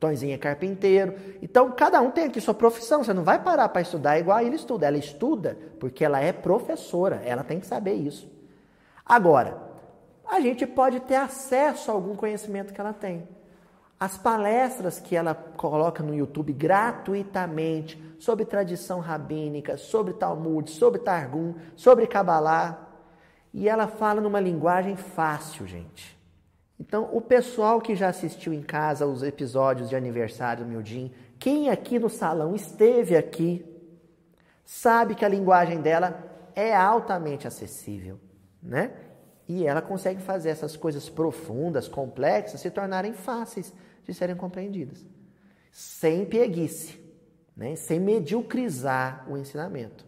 [0.00, 1.14] Tonzinho é carpinteiro.
[1.40, 3.04] Então, cada um tem aqui sua profissão.
[3.04, 4.88] Você não vai parar para estudar igual ele estuda.
[4.88, 7.22] Ela estuda porque ela é professora.
[7.24, 8.28] Ela tem que saber isso.
[9.04, 9.56] Agora,
[10.28, 13.35] a gente pode ter acesso a algum conhecimento que ela tem.
[13.98, 21.54] As palestras que ela coloca no YouTube gratuitamente sobre tradição rabínica, sobre Talmud, sobre Targum,
[21.74, 22.88] sobre Kabbalah.
[23.54, 26.16] E ela fala numa linguagem fácil, gente.
[26.78, 31.70] Então, o pessoal que já assistiu em casa os episódios de aniversário do Mildim, quem
[31.70, 33.64] aqui no salão esteve aqui,
[34.62, 36.22] sabe que a linguagem dela
[36.54, 38.20] é altamente acessível,
[38.62, 38.90] né?
[39.48, 43.72] E ela consegue fazer essas coisas profundas, complexas, se tornarem fáceis
[44.06, 45.04] de serem compreendidas,
[45.72, 46.98] sem pieguice,
[47.56, 47.74] né?
[47.76, 50.06] sem mediocrizar o ensinamento.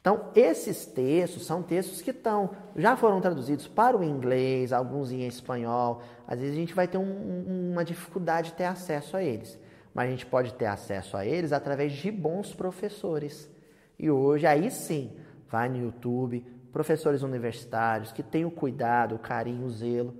[0.00, 5.24] Então, esses textos são textos que estão, já foram traduzidos para o inglês, alguns em
[5.28, 6.02] espanhol.
[6.26, 9.56] Às vezes a gente vai ter um, uma dificuldade de ter acesso a eles,
[9.94, 13.48] mas a gente pode ter acesso a eles através de bons professores.
[13.96, 15.12] E hoje, aí sim,
[15.48, 20.16] vai no YouTube, professores universitários que têm o cuidado, o carinho, o zelo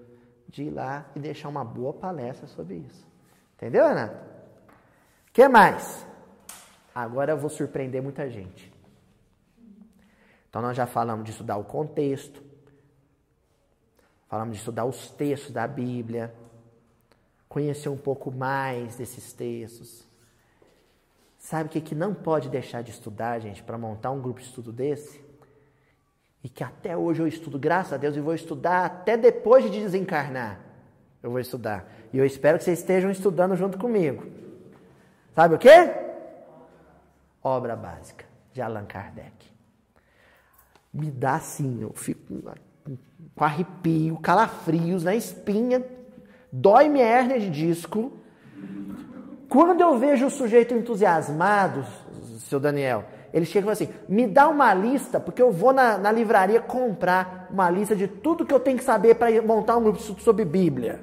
[0.52, 3.04] de ir lá e deixar uma boa palestra sobre isso.
[3.56, 4.14] Entendeu, Renato?
[5.28, 6.06] O que mais?
[6.94, 8.70] Agora eu vou surpreender muita gente.
[10.48, 12.42] Então nós já falamos de estudar o contexto,
[14.28, 16.34] falamos de estudar os textos da Bíblia,
[17.48, 20.06] conhecer um pouco mais desses textos.
[21.38, 24.46] Sabe o que, que não pode deixar de estudar, gente, para montar um grupo de
[24.46, 25.24] estudo desse?
[26.44, 29.80] E que até hoje eu estudo, graças a Deus, e vou estudar até depois de
[29.80, 30.58] desencarnar.
[31.22, 31.88] Eu vou estudar.
[32.12, 34.26] E eu espero que vocês estejam estudando junto comigo.
[35.34, 35.94] Sabe o quê?
[37.42, 39.50] Obra básica de Allan Kardec.
[40.92, 42.42] Me dá assim, eu fico
[43.34, 45.82] com arrepio, calafrios na espinha,
[46.50, 48.12] dói minha hérnia de disco.
[49.48, 51.86] Quando eu vejo o sujeito entusiasmado,
[52.40, 55.96] seu Daniel, ele chega e fala assim: me dá uma lista, porque eu vou na,
[55.96, 59.82] na livraria comprar uma lista de tudo que eu tenho que saber para montar um
[59.82, 61.00] grupo sobre Bíblia.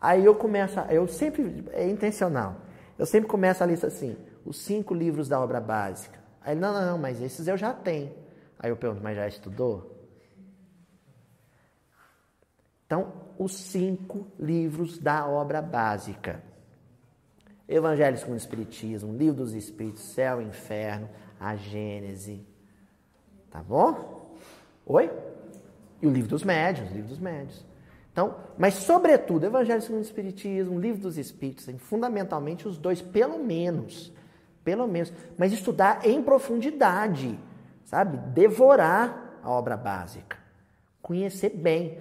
[0.00, 2.56] Aí eu começo, eu sempre, é intencional,
[2.98, 6.18] eu sempre começo a lista assim: os cinco livros da obra básica.
[6.40, 8.12] Aí ele, não, não, não, mas esses eu já tenho.
[8.58, 9.96] Aí eu pergunto, mas já estudou?
[12.86, 16.42] Então, os cinco livros da obra básica.
[17.68, 21.06] Evangelho segundo o Espiritismo, Livro dos Espíritos, Céu e Inferno,
[21.40, 22.44] a Gênese.
[23.50, 24.36] Tá bom?
[24.86, 25.10] Oi?
[26.00, 27.64] E o livro dos médios, o livro dos médios.
[28.12, 34.12] Então, mas sobretudo, Evangelho segundo o Espiritismo, Livro dos Espíritos, fundamentalmente os dois, pelo menos.
[34.64, 35.12] Pelo menos.
[35.36, 37.38] Mas estudar em profundidade,
[37.84, 38.16] sabe?
[38.32, 40.36] Devorar a obra básica.
[41.00, 41.98] Conhecer bem.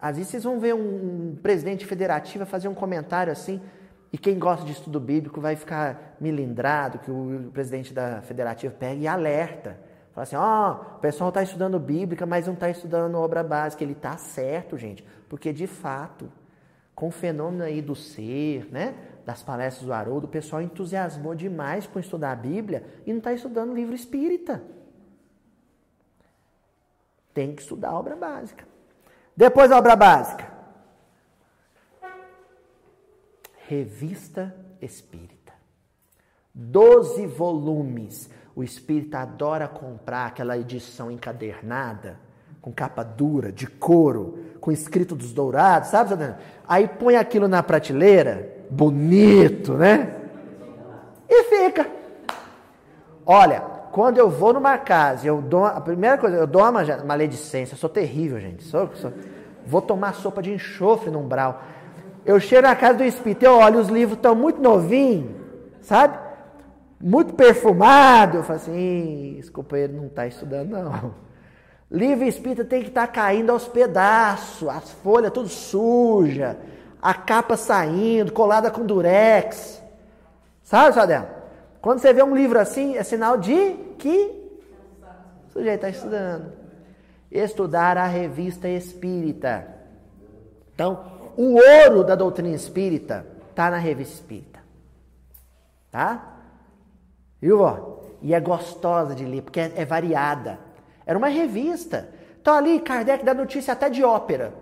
[0.00, 3.60] Às vezes vocês vão ver um, um presidente federativo fazer um comentário assim,
[4.16, 8.94] e quem gosta de estudo bíblico vai ficar milindrado que o presidente da federativa pega
[8.94, 9.78] e alerta.
[10.14, 13.84] Fala assim, ó, oh, o pessoal está estudando bíblica, mas não está estudando obra básica.
[13.84, 16.32] Ele está certo, gente, porque de fato,
[16.94, 18.94] com o fenômeno aí do ser, né,
[19.26, 23.34] das palestras do Haroldo, o pessoal entusiasmou demais com estudar a Bíblia e não está
[23.34, 24.62] estudando livro espírita.
[27.34, 28.66] Tem que estudar a obra básica.
[29.36, 30.55] Depois a obra básica.
[33.68, 35.52] Revista Espírita.
[36.54, 38.30] Doze volumes.
[38.54, 42.18] O espírita adora comprar aquela edição encadernada,
[42.62, 46.14] com capa dura, de couro, com escrito dos dourados, sabe?
[46.66, 50.14] Aí põe aquilo na prateleira, bonito, né?
[51.28, 51.86] E fica.
[53.26, 53.60] Olha,
[53.92, 57.78] quando eu vou numa casa, eu dou a primeira coisa, eu dou uma maledicência, eu
[57.78, 58.62] sou terrível, gente.
[58.64, 59.12] Sou, sou,
[59.66, 61.62] vou tomar sopa de enxofre no umbral.
[62.26, 65.30] Eu chego na casa do espírito, eu olho, os livros estão muito novinhos,
[65.80, 66.18] sabe?
[67.00, 68.38] Muito perfumado.
[68.38, 71.14] Eu falo assim, esse companheiro não está estudando, não.
[71.88, 76.58] Livro espírita tem que estar tá caindo aos pedaços, as folhas tudo suja,
[77.00, 79.80] a capa saindo, colada com durex.
[80.64, 81.28] Sabe, Sadel?
[81.80, 84.32] Quando você vê um livro assim, é sinal de que
[85.46, 86.52] o sujeito está estudando.
[87.30, 89.64] Estudar a revista espírita.
[90.74, 94.60] Então, o ouro da doutrina espírita está na revista espírita.
[95.90, 96.36] Tá?
[97.40, 98.00] Viu, ó?
[98.22, 100.58] E é gostosa de ler, porque é, é variada.
[101.04, 102.08] Era uma revista.
[102.40, 104.52] Então ali Kardec dá notícia até de ópera.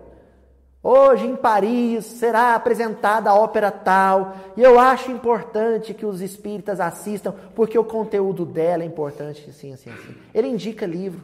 [0.83, 6.79] Hoje em Paris será apresentada a ópera tal, e eu acho importante que os espíritas
[6.79, 10.15] assistam, porque o conteúdo dela é importante, assim, assim, assim.
[10.31, 11.23] Ele indica livro,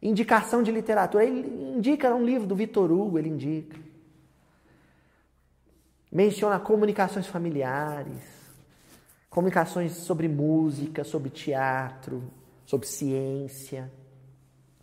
[0.00, 3.83] indicação de literatura, ele indica um livro do Vitor Hugo, ele indica
[6.14, 8.22] menciona comunicações familiares,
[9.28, 12.22] comunicações sobre música, sobre teatro,
[12.64, 13.90] sobre ciência,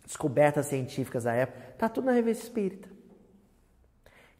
[0.04, 1.70] descobertas científicas da época.
[1.70, 2.90] Está tudo na revista espírita.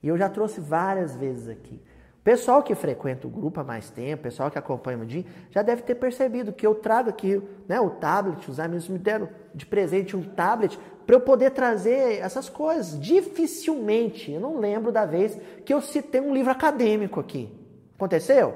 [0.03, 1.81] E eu já trouxe várias vezes aqui.
[2.21, 5.25] O pessoal que frequenta o grupo há mais tempo, o pessoal que acompanha o dia,
[5.51, 9.29] já deve ter percebido que eu trago aqui né, o tablet, os amigos me deram
[9.55, 12.99] de presente um tablet para eu poder trazer essas coisas.
[12.99, 17.49] Dificilmente, eu não lembro da vez que eu citei um livro acadêmico aqui.
[17.97, 18.55] Aconteceu?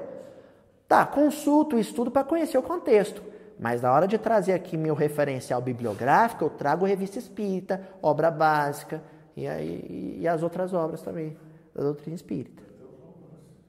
[0.87, 3.21] Tá, consulto, estudo para conhecer o contexto.
[3.59, 9.01] Mas na hora de trazer aqui meu referencial bibliográfico, eu trago revista espírita, obra básica
[9.35, 11.35] e, aí, e as outras obras também
[11.73, 12.61] da doutrina espírita.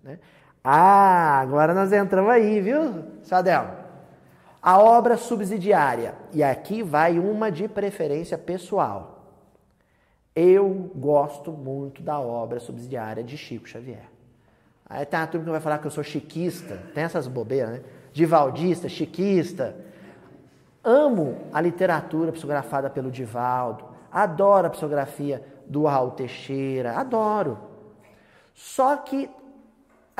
[0.03, 0.19] Né?
[0.63, 3.88] Ah, agora nós entramos aí, viu, Sadel?
[4.69, 9.25] A obra subsidiária, e aqui vai uma de preferência pessoal.
[10.37, 14.05] Eu gosto muito da obra subsidiária de Chico Xavier.
[14.87, 17.81] Aí tem uma turma que vai falar que eu sou chiquista, tem essas bobeiras, né?
[18.13, 19.75] Divaldista, chiquista.
[20.85, 27.57] Amo a literatura psicografada pelo Divaldo, adoro a psicografia do Raul Teixeira, adoro.
[28.55, 29.31] Só que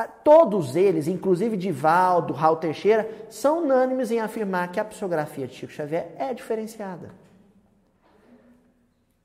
[0.07, 5.73] todos eles, inclusive Divaldo, Raul Teixeira, são unânimes em afirmar que a psicografia de Chico
[5.73, 7.11] Xavier é diferenciada.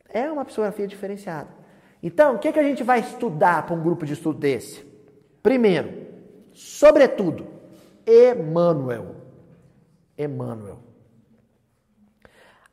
[0.08, 1.48] É uma psicografia diferenciada.
[2.02, 4.84] Então, o que, que a gente vai estudar para um grupo de estudo desse?
[5.42, 6.06] Primeiro,
[6.52, 7.46] sobretudo,
[8.06, 9.16] Emmanuel.
[10.16, 10.78] Emmanuel.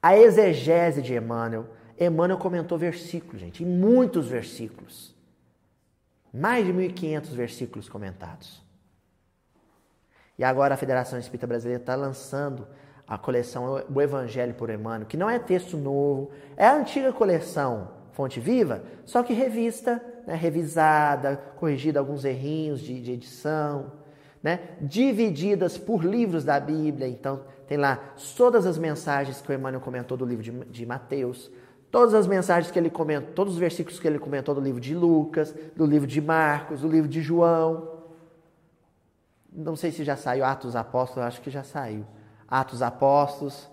[0.01, 1.67] A exegese de Emmanuel.
[1.99, 5.10] Emmanuel comentou versículos, gente, em muitos versículos.
[6.33, 8.61] Mais de 1.500 versículos comentados.
[10.37, 12.67] E agora a Federação Espírita Brasileira está lançando
[13.07, 17.89] a coleção O Evangelho por Emmanuel, que não é texto novo, é a antiga coleção
[18.13, 23.91] Fonte Viva, só que revista, né, revisada, corrigida alguns errinhos de, de edição,
[24.41, 27.07] né, divididas por livros da Bíblia.
[27.07, 31.51] Então, tem lá todas as mensagens que o Emmanuel comentou do livro de, de Mateus,
[31.91, 34.95] Todas as mensagens que ele comentou, todos os versículos que ele comentou do livro de
[34.95, 37.99] Lucas, do livro de Marcos, do livro de João.
[39.51, 42.05] Não sei se já saiu Atos Apóstolos, acho que já saiu.
[42.47, 43.69] Atos Apóstolos.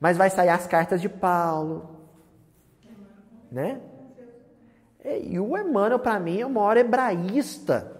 [0.00, 1.88] Mas vai sair as cartas de Paulo.
[3.52, 3.80] Né?
[5.04, 7.92] E o Emmanuel, para mim, é o maior hebraísta,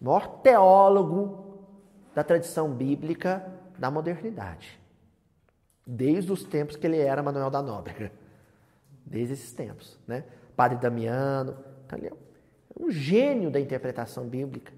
[0.00, 1.66] o maior teólogo
[2.14, 3.44] da tradição bíblica
[3.78, 4.80] da modernidade.
[5.86, 8.21] Desde os tempos que ele era Manuel da Nóbrega
[9.04, 10.24] desde esses tempos, né?
[10.56, 12.12] Padre Damiano, então ele é
[12.78, 14.72] um gênio da interpretação bíblica.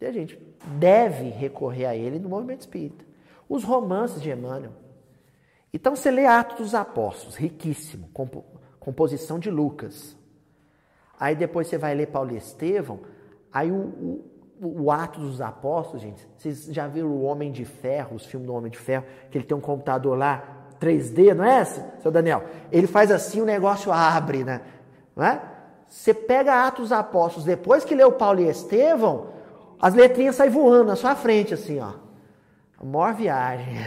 [0.00, 0.38] E a gente
[0.78, 3.04] deve recorrer a ele no movimento espírita.
[3.48, 4.72] Os romances de Emmanuel.
[5.72, 8.08] Então você lê Atos dos Apóstolos, riquíssimo,
[8.78, 10.16] composição de Lucas.
[11.18, 13.00] Aí depois você vai ler Paulo Estevão,
[13.52, 14.22] aí o,
[14.60, 18.46] o, o Atos dos Apóstolos, gente, vocês já viram o Homem de Ferro, os filmes
[18.46, 20.53] do Homem de Ferro, que ele tem um computador lá,
[20.84, 22.44] 3D, não é, seu Daniel?
[22.70, 24.60] Ele faz assim, o negócio abre, né?
[25.16, 25.40] Não é?
[25.88, 29.28] Você pega Atos Apóstolos, depois que leu Paulo e Estevão,
[29.80, 31.92] as letrinhas saem voando na sua frente, assim, ó.
[32.80, 33.74] A maior viagem.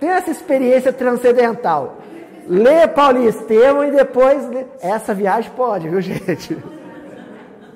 [0.00, 1.98] Tem essa experiência transcendental.
[2.46, 4.46] Lê Paulo e Estevão e depois.
[4.48, 4.66] Lê...
[4.80, 6.56] Essa viagem pode, viu, gente?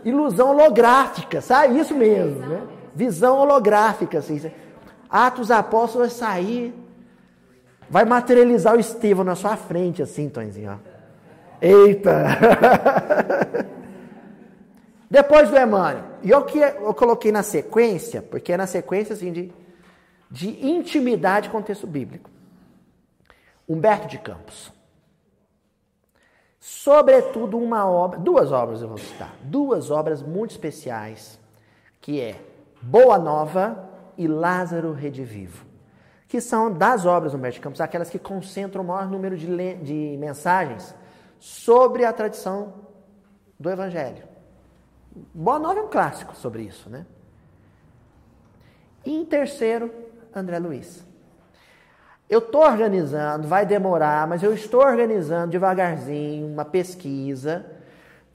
[0.04, 1.78] Ilusão holográfica, sabe?
[1.78, 2.61] Isso mesmo, né?
[2.94, 4.50] Visão holográfica, assim.
[5.11, 6.74] Atos Apóstolos vai sair,
[7.88, 10.98] vai materializar o Estevão na sua frente, assim, Tonzinho, ó.
[11.61, 12.26] Eita!
[15.11, 16.04] Depois do Emmanuel.
[16.22, 19.52] E o que eu coloquei na sequência, porque é na sequência assim, de,
[20.30, 22.30] de intimidade com o texto bíblico.
[23.68, 24.72] Humberto de Campos.
[26.59, 31.38] Sobretudo uma obra, duas obras eu vou citar, duas obras muito especiais,
[32.00, 32.40] que é
[32.82, 33.88] Boa Nova
[34.19, 35.64] e Lázaro Redivivo,
[36.27, 39.47] que são das obras do de Campos, aquelas que concentram o maior número de,
[39.77, 40.93] de mensagens
[41.39, 42.75] sobre a tradição
[43.59, 44.25] do Evangelho.
[45.33, 47.07] Boa Nova é um clássico sobre isso, né?
[49.07, 49.91] E em terceiro,
[50.35, 51.07] André Luiz.
[52.29, 57.64] Eu estou organizando, vai demorar, mas eu estou organizando devagarzinho uma pesquisa,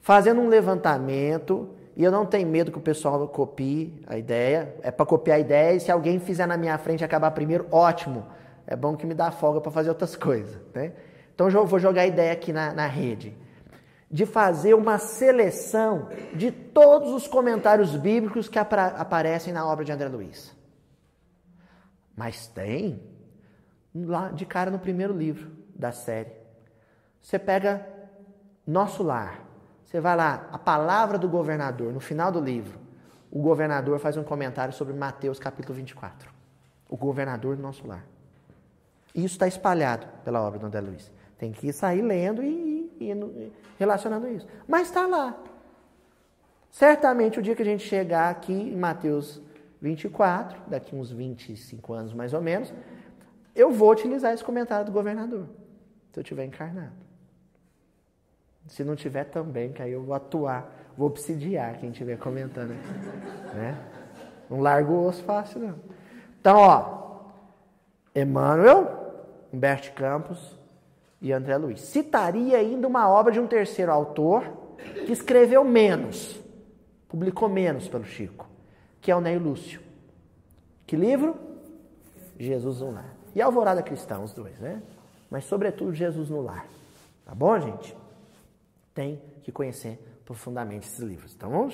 [0.00, 4.74] fazendo um levantamento, e eu não tenho medo que o pessoal copie a ideia.
[4.82, 8.26] É para copiar a ideia, e se alguém fizer na minha frente acabar primeiro, ótimo.
[8.66, 10.58] É bom que me dá folga para fazer outras coisas.
[10.74, 10.92] Né?
[11.34, 13.36] Então eu vou jogar a ideia aqui na, na rede
[14.10, 20.06] de fazer uma seleção de todos os comentários bíblicos que aparecem na obra de André
[20.06, 20.54] Luiz.
[22.16, 23.02] Mas tem
[23.92, 26.30] lá de cara no primeiro livro da série.
[27.20, 27.84] Você pega
[28.64, 29.43] Nosso Lar.
[29.94, 32.80] Você vai lá, a palavra do governador, no final do livro,
[33.30, 36.32] o governador faz um comentário sobre Mateus capítulo 24.
[36.88, 38.04] O governador do nosso lar.
[39.14, 41.12] E isso está espalhado pela obra do André Luiz.
[41.38, 44.48] Tem que sair lendo e, e, e relacionando isso.
[44.66, 45.40] Mas está lá.
[46.72, 49.40] Certamente o dia que a gente chegar aqui em Mateus
[49.80, 52.74] 24, daqui uns 25 anos mais ou menos,
[53.54, 55.46] eu vou utilizar esse comentário do governador,
[56.12, 57.03] se eu tiver encarnado.
[58.66, 62.70] Se não tiver também, que aí eu vou atuar, vou obsidiar quem estiver comentando.
[63.54, 63.76] Né?
[64.48, 65.74] Não largo o osso fácil, não.
[66.40, 67.20] Então, ó,
[68.14, 70.58] Emmanuel, Humberto Campos,
[71.24, 71.80] e André Luiz.
[71.80, 74.44] Citaria ainda uma obra de um terceiro autor
[75.06, 76.38] que escreveu menos,
[77.08, 78.46] publicou menos pelo Chico,
[79.00, 79.80] que é o Ney Lúcio.
[80.86, 81.34] Que livro?
[82.38, 83.16] Jesus no Lar.
[83.34, 84.82] E Alvorada Cristã, os dois, né?
[85.30, 86.66] Mas, sobretudo, Jesus no Lar.
[87.24, 87.96] Tá bom, gente?
[88.94, 91.34] Tem que conhecer profundamente esses livros.
[91.34, 91.68] Então,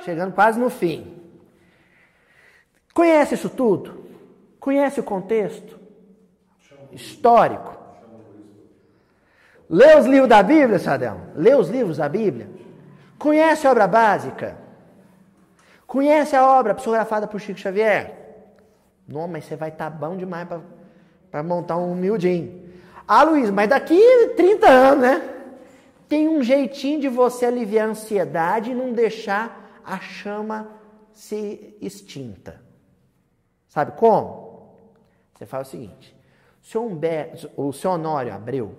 [0.00, 1.20] chegando quase no fim.
[2.94, 4.04] Conhece isso tudo?
[4.60, 5.82] Conhece o contexto?
[6.92, 7.78] histórico.
[9.68, 11.28] Lê os livros da Bíblia, Sadão.
[11.34, 12.48] Lê os livros da Bíblia.
[13.18, 14.58] Conhece a obra básica.
[15.86, 18.18] Conhece a obra psicografada por Chico Xavier.
[19.08, 20.46] Não, mas você vai estar tá bom demais
[21.30, 22.61] para montar um humildinho.
[23.14, 24.00] Ah, Luiz, mas daqui
[24.38, 25.34] 30 anos, né?
[26.08, 30.66] Tem um jeitinho de você aliviar a ansiedade e não deixar a chama
[31.12, 32.62] se extinta.
[33.68, 34.78] Sabe como?
[35.34, 36.16] Você faz o seguinte:
[36.62, 38.78] seu Humberto, o seu Honório Abreu,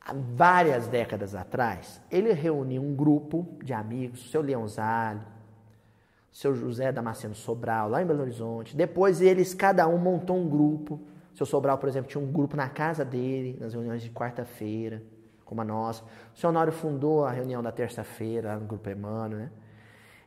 [0.00, 5.20] há várias décadas atrás, ele reuniu um grupo de amigos, o seu Leonzalo,
[6.32, 8.76] o seu José Damasceno Sobral, lá em Belo Horizonte.
[8.76, 11.00] Depois eles, cada um, montou um grupo.
[11.34, 15.02] Seu Sobral, por exemplo, tinha um grupo na casa dele, nas reuniões de quarta-feira,
[15.44, 16.04] como a nossa.
[16.34, 19.50] O seu Honório fundou a reunião da terça-feira, no Grupo Emmanuel, né?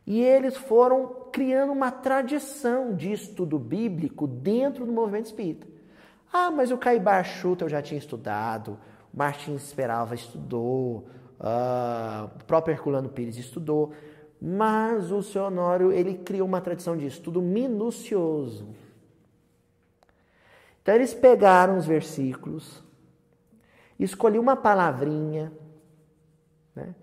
[0.06, 5.66] E eles foram criando uma tradição de estudo bíblico dentro do movimento espírita.
[6.32, 8.78] Ah, mas o Caibar Chuta eu já tinha estudado,
[9.14, 11.08] o Martins Esperava estudou,
[11.40, 13.94] uh, o próprio Herculano Pires estudou,
[14.42, 18.68] mas o seu Honório ele criou uma tradição de estudo minucioso.
[20.84, 22.84] Então eles pegaram os versículos,
[23.98, 25.52] escolhiam uma palavrinha.
[26.76, 26.94] Né?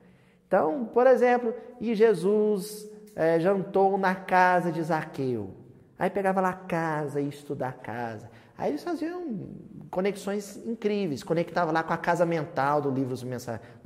[0.46, 2.86] Então, por exemplo, e Jesus
[3.16, 5.54] é, jantou na casa de Zaqueu.
[5.98, 8.30] Aí pegava lá casa e estudar casa.
[8.56, 9.48] Aí eles faziam
[9.90, 11.22] conexões incríveis.
[11.22, 13.16] Conectava lá com a casa mental do livro,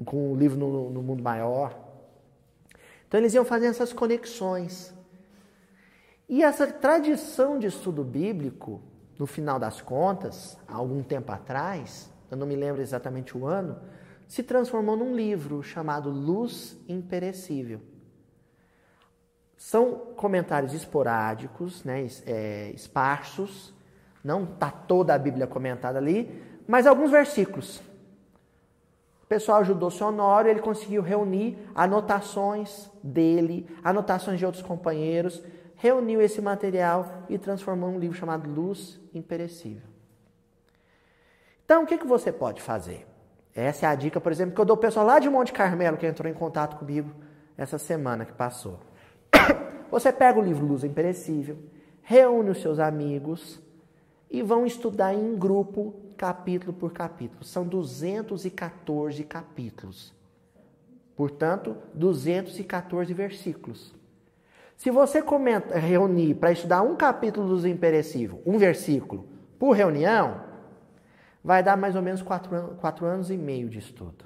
[0.04, 1.78] com o livro no, no mundo maior.
[3.06, 4.92] Então eles iam fazendo essas conexões.
[6.28, 8.82] E essa tradição de estudo bíblico,
[9.18, 13.78] no final das contas, há algum tempo atrás, eu não me lembro exatamente o ano,
[14.26, 17.80] se transformou num livro chamado Luz Imperecível.
[19.56, 23.72] São comentários esporádicos, né, é, esparsos,
[24.22, 27.80] não está toda a Bíblia comentada ali, mas alguns versículos.
[29.22, 35.42] O pessoal ajudou o Honório, ele conseguiu reunir anotações dele, anotações de outros companheiros,
[35.84, 39.86] reuniu esse material e transformou um livro chamado Luz Imperecível.
[41.62, 43.06] Então, o que, que você pode fazer?
[43.54, 45.98] Essa é a dica, por exemplo, que eu dou ao pessoal lá de Monte Carmelo
[45.98, 47.10] que entrou em contato comigo
[47.54, 48.80] essa semana que passou.
[49.90, 51.58] Você pega o livro Luz Imperecível,
[52.00, 53.60] reúne os seus amigos
[54.30, 57.44] e vão estudar em grupo, capítulo por capítulo.
[57.44, 60.14] São 214 capítulos.
[61.14, 63.94] Portanto, 214 versículos.
[64.76, 69.28] Se você comenta, reunir para estudar um capítulo dos imperecível, um versículo,
[69.58, 70.40] por reunião,
[71.42, 74.24] vai dar mais ou menos quatro, an quatro anos e meio de estudo.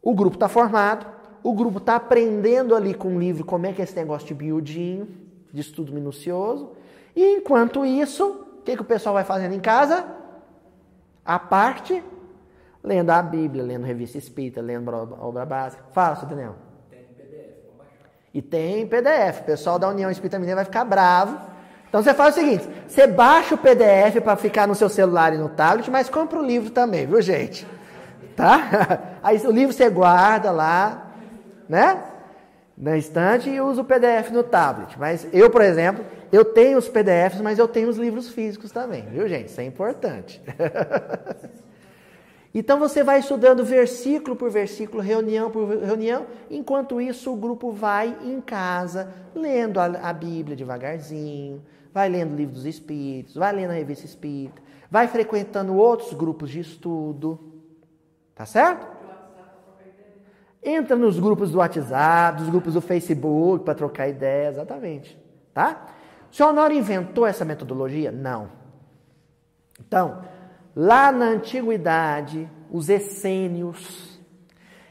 [0.00, 1.06] O grupo está formado,
[1.42, 4.34] o grupo está aprendendo ali com o livro como é que é esse negócio de
[4.34, 5.08] miudinho,
[5.52, 6.72] de estudo minucioso.
[7.14, 10.06] E enquanto isso, o que, que o pessoal vai fazendo em casa?
[11.24, 12.02] A parte,
[12.82, 14.90] lendo a Bíblia, lendo revista espírita, lendo
[15.20, 15.84] obra básica.
[15.92, 16.67] Fala, seu Daniel.
[18.38, 19.40] E tem PDF.
[19.40, 21.36] O pessoal da União Espírita Mineira vai ficar bravo.
[21.88, 25.36] Então você faz o seguinte: você baixa o PDF para ficar no seu celular e
[25.36, 27.66] no tablet, mas compra o livro também, viu, gente?
[28.36, 29.00] Tá?
[29.24, 31.10] Aí o livro você guarda lá,
[31.68, 32.00] né?
[32.76, 34.96] Na estante e usa o PDF no tablet.
[34.96, 39.02] Mas eu, por exemplo, eu tenho os PDFs, mas eu tenho os livros físicos também,
[39.10, 39.48] viu, gente?
[39.48, 40.40] Isso é importante.
[42.58, 48.18] Então você vai estudando versículo por versículo, reunião por reunião, enquanto isso o grupo vai
[48.24, 51.62] em casa, lendo a, a Bíblia devagarzinho,
[51.94, 54.60] vai lendo o livro dos Espíritos, vai lendo a revista Espírita,
[54.90, 57.38] vai frequentando outros grupos de estudo.
[58.34, 58.88] Tá certo?
[60.60, 65.16] Entra nos grupos do WhatsApp, dos grupos do Facebook para trocar ideia, exatamente.
[65.54, 65.86] Tá?
[66.28, 68.10] O senhor Honório inventou essa metodologia?
[68.10, 68.48] Não.
[69.78, 70.24] Então,
[70.80, 74.20] Lá na antiguidade, os essênios,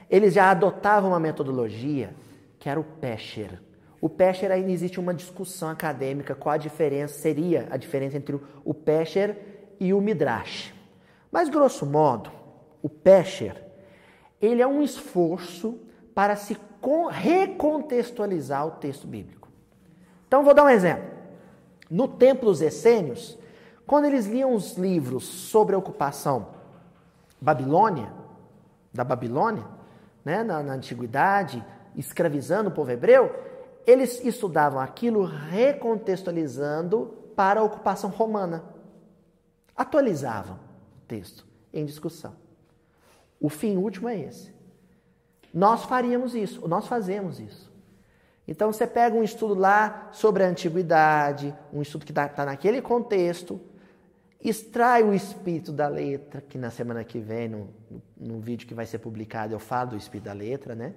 [0.09, 2.13] eles já adotavam uma metodologia
[2.59, 3.61] que era o Pescher.
[4.01, 8.73] O Pescher ainda existe uma discussão acadêmica qual a diferença seria a diferença entre o
[8.73, 9.37] Pescher
[9.79, 10.73] e o Midrash.
[11.31, 12.33] Mas grosso modo,
[12.81, 13.55] o Pescher,
[14.41, 15.79] ele é um esforço
[16.13, 16.57] para se
[17.11, 19.47] recontextualizar o texto bíblico.
[20.27, 21.07] Então vou dar um exemplo.
[21.89, 23.39] No tempo dos essênios,
[23.87, 26.49] quando eles liam os livros sobre a ocupação
[27.39, 28.11] Babilônia,
[28.93, 29.63] da Babilônia,
[30.25, 31.65] né, na, na antiguidade,
[31.95, 33.33] escravizando o povo hebreu,
[33.85, 38.63] eles estudavam aquilo recontextualizando para a ocupação romana.
[39.73, 42.35] Atualizavam o texto em discussão.
[43.39, 44.53] O fim último é esse.
[45.53, 47.71] Nós faríamos isso, nós fazemos isso.
[48.45, 52.81] Então você pega um estudo lá sobre a antiguidade, um estudo que está tá naquele
[52.81, 53.61] contexto,
[54.43, 57.69] Extrai o espírito da letra, que na semana que vem, no,
[58.15, 60.93] no vídeo que vai ser publicado, eu falo do espírito da letra, né?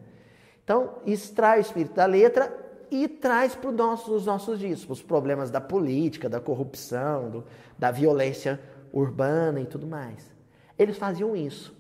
[0.63, 2.55] Então, extrai o espírito da letra
[2.91, 7.45] e traz para nosso, os nossos dias, os problemas da política, da corrupção, do,
[7.79, 8.61] da violência
[8.93, 10.31] urbana e tudo mais.
[10.79, 11.75] Eles faziam isso.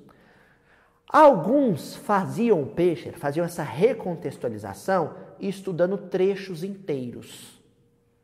[1.06, 7.60] Alguns faziam o peixe, faziam essa recontextualização estudando trechos inteiros,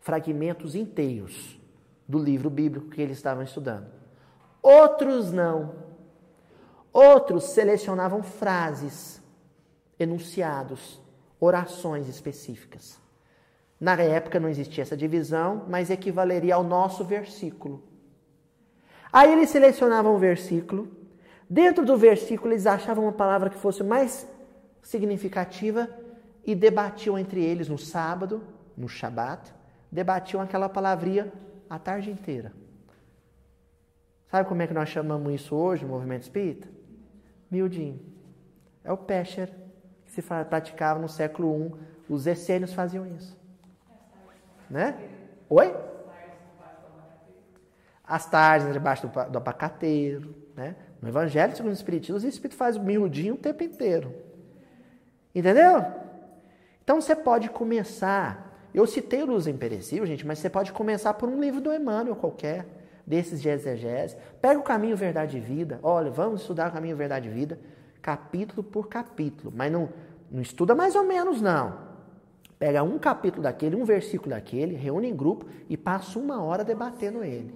[0.00, 1.58] fragmentos inteiros
[2.08, 3.86] do livro bíblico que eles estavam estudando.
[4.62, 5.74] Outros não.
[6.92, 9.20] Outros selecionavam frases,
[9.98, 11.00] enunciados,
[11.38, 12.98] orações específicas.
[13.78, 17.82] Na época não existia essa divisão, mas equivaleria ao nosso versículo.
[19.12, 20.88] Aí eles selecionavam o versículo.
[21.48, 24.26] Dentro do versículo, eles achavam uma palavra que fosse mais
[24.82, 25.88] significativa
[26.44, 28.42] e debatiam entre eles no sábado,
[28.76, 29.52] no Shabat,
[29.90, 31.32] debatiam aquela palavrinha
[31.68, 32.52] a tarde inteira.
[34.30, 36.68] Sabe como é que nós chamamos isso hoje no movimento espírita?
[37.50, 38.00] Miudinho.
[38.82, 39.50] É o Pescher
[40.04, 41.66] que se praticava no século
[42.08, 42.12] I.
[42.12, 43.36] Os essênios faziam isso.
[44.68, 44.96] Né?
[45.48, 45.74] Oi?
[48.04, 50.34] As tardes debaixo do, do abacateiro.
[50.54, 50.76] Né?
[51.00, 54.14] No Evangelho, segundo o Espiritismo, os Espíritos fazem miudinho o tempo inteiro.
[55.34, 55.84] Entendeu?
[56.82, 58.45] Então você pode começar
[58.78, 62.14] eu citei o Luz Imperecível, gente, mas você pode começar por um livro do Emmanuel
[62.14, 62.66] qualquer.
[63.06, 64.16] desses de exegese.
[64.40, 65.78] Pega o caminho verdade e vida.
[65.82, 67.58] Olha, vamos estudar o caminho verdade e vida,
[68.02, 69.52] capítulo por capítulo.
[69.54, 69.88] Mas não,
[70.30, 71.86] não estuda mais ou menos, não.
[72.58, 77.22] Pega um capítulo daquele, um versículo daquele, reúne em grupo e passa uma hora debatendo
[77.22, 77.54] ele.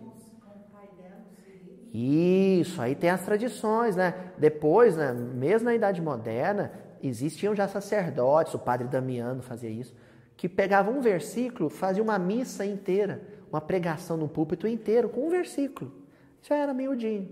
[1.92, 4.14] Isso, aí tem as tradições, né?
[4.38, 6.70] Depois, né, mesmo na Idade Moderna,
[7.02, 9.92] existiam já sacerdotes, o padre Damiano fazia isso,
[10.40, 13.20] que pegavam um versículo, fazia uma missa inteira,
[13.52, 15.92] uma pregação no púlpito inteiro com um versículo.
[16.40, 17.28] Isso era miudinho.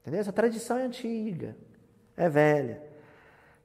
[0.00, 0.20] Entendeu?
[0.20, 1.56] Essa tradição é antiga,
[2.16, 2.80] é velha.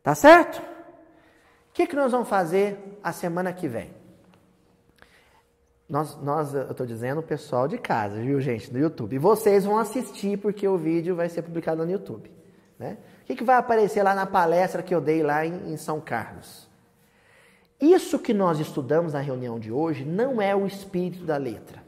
[0.01, 0.57] Tá certo?
[0.57, 3.93] O que, que nós vamos fazer a semana que vem?
[5.87, 9.15] Nós, nós eu estou dizendo o pessoal de casa, viu, gente, no YouTube.
[9.15, 12.31] E vocês vão assistir porque o vídeo vai ser publicado no YouTube.
[12.79, 12.97] Né?
[13.21, 16.01] O que, que vai aparecer lá na palestra que eu dei lá em, em São
[16.01, 16.72] Carlos?
[17.83, 21.83] Isso que nós estudamos na reunião de hoje não é o espírito da letra.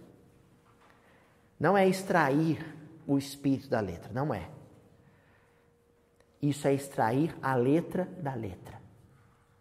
[1.58, 2.76] Não é extrair
[3.08, 4.50] o espírito da letra, não é.
[6.42, 8.76] Isso é extrair a letra da letra.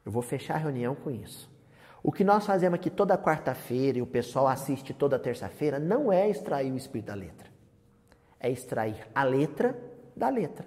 [0.05, 1.48] Eu vou fechar a reunião com isso.
[2.02, 6.28] O que nós fazemos aqui toda quarta-feira e o pessoal assiste toda terça-feira não é
[6.28, 7.47] extrair o espírito da letra.
[8.40, 9.78] É extrair a letra
[10.16, 10.66] da letra.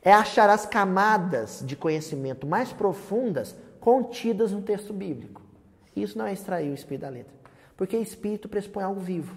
[0.00, 3.54] É achar as camadas de conhecimento mais profundas
[3.86, 5.40] contidas no texto bíblico.
[5.94, 7.32] Isso não é extrair o espírito da letra.
[7.76, 9.36] Porque espírito pressupõe algo vivo.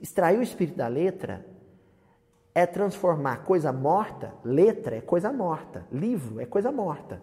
[0.00, 1.44] Extrair o espírito da letra
[2.54, 7.20] é transformar coisa morta, letra é coisa morta, livro é coisa morta,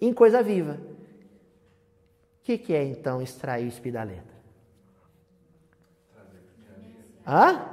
[0.00, 0.74] em coisa viva.
[2.40, 4.36] O que, que é então extrair o espírito da letra?
[7.26, 7.68] Hã?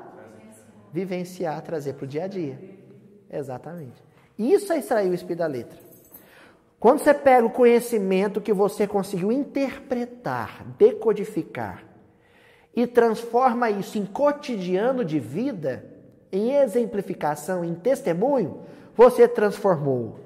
[0.91, 2.59] Vivenciar, trazer para o dia a dia.
[3.29, 4.03] Exatamente.
[4.39, 5.92] Isso é extrair o espírito da letra.
[6.84, 11.81] Quando você pega o conhecimento que você conseguiu interpretar, decodificar
[12.76, 15.85] e transforma isso em cotidiano de vida,
[16.30, 18.65] em exemplificação, em testemunho,
[18.97, 20.19] você transformou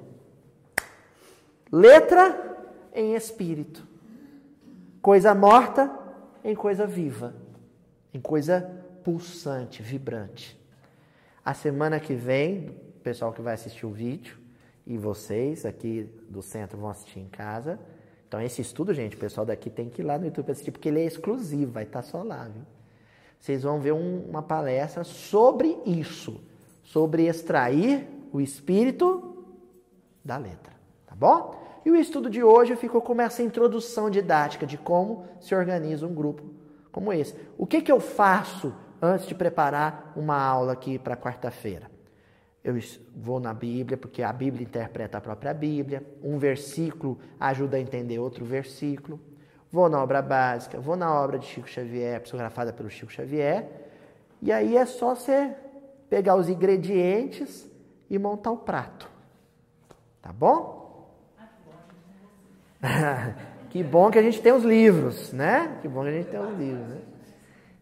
[1.70, 2.58] letra
[2.92, 3.86] em espírito,
[5.00, 5.88] coisa morta
[6.42, 7.36] em coisa viva,
[8.12, 8.68] em coisa
[9.04, 10.60] pulsante, vibrante.
[11.44, 14.47] A semana que vem, o pessoal que vai assistir o vídeo
[14.88, 17.78] e vocês aqui do centro vão assistir em casa.
[18.26, 20.88] Então, esse estudo, gente, o pessoal daqui tem que ir lá no YouTube assistir, porque
[20.88, 22.62] ele é exclusivo, vai estar só lá, viu?
[23.38, 26.40] vocês vão ver um, uma palestra sobre isso,
[26.82, 29.46] sobre extrair o espírito
[30.24, 30.72] da letra,
[31.06, 31.54] tá bom?
[31.84, 36.14] E o estudo de hoje ficou com essa introdução didática de como se organiza um
[36.14, 36.42] grupo
[36.90, 37.34] como esse.
[37.56, 41.97] O que, que eu faço antes de preparar uma aula aqui para quarta-feira?
[42.68, 42.78] Eu
[43.16, 46.02] vou na Bíblia, porque a Bíblia interpreta a própria Bíblia.
[46.22, 49.20] Um versículo ajuda a entender outro versículo
[49.70, 53.68] vou na obra básica, vou na obra de Chico Xavier, psicografada pelo Chico Xavier,
[54.40, 55.54] e aí é só você
[56.08, 57.68] pegar os ingredientes
[58.08, 59.08] e montar o prato.
[60.22, 61.12] Tá bom?
[63.70, 65.78] que bom que a gente tem os livros, né?
[65.82, 67.00] Que bom que a gente tem os livros, né?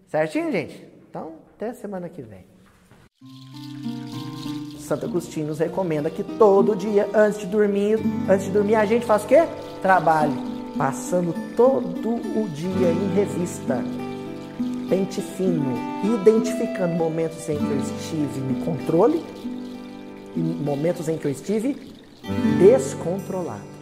[0.08, 0.90] Certinho, gente?
[1.08, 2.46] Então, até semana que vem.
[4.86, 7.98] Santo Agostinho nos recomenda que todo dia, antes de dormir,
[8.28, 9.44] antes de dormir, a gente faz o quê?
[9.82, 10.34] Trabalhe
[10.78, 13.82] passando todo o dia em revista,
[14.88, 19.24] pente fino, identificando momentos em que eu estive no controle
[20.36, 21.76] e momentos em que eu estive
[22.58, 23.75] descontrolado.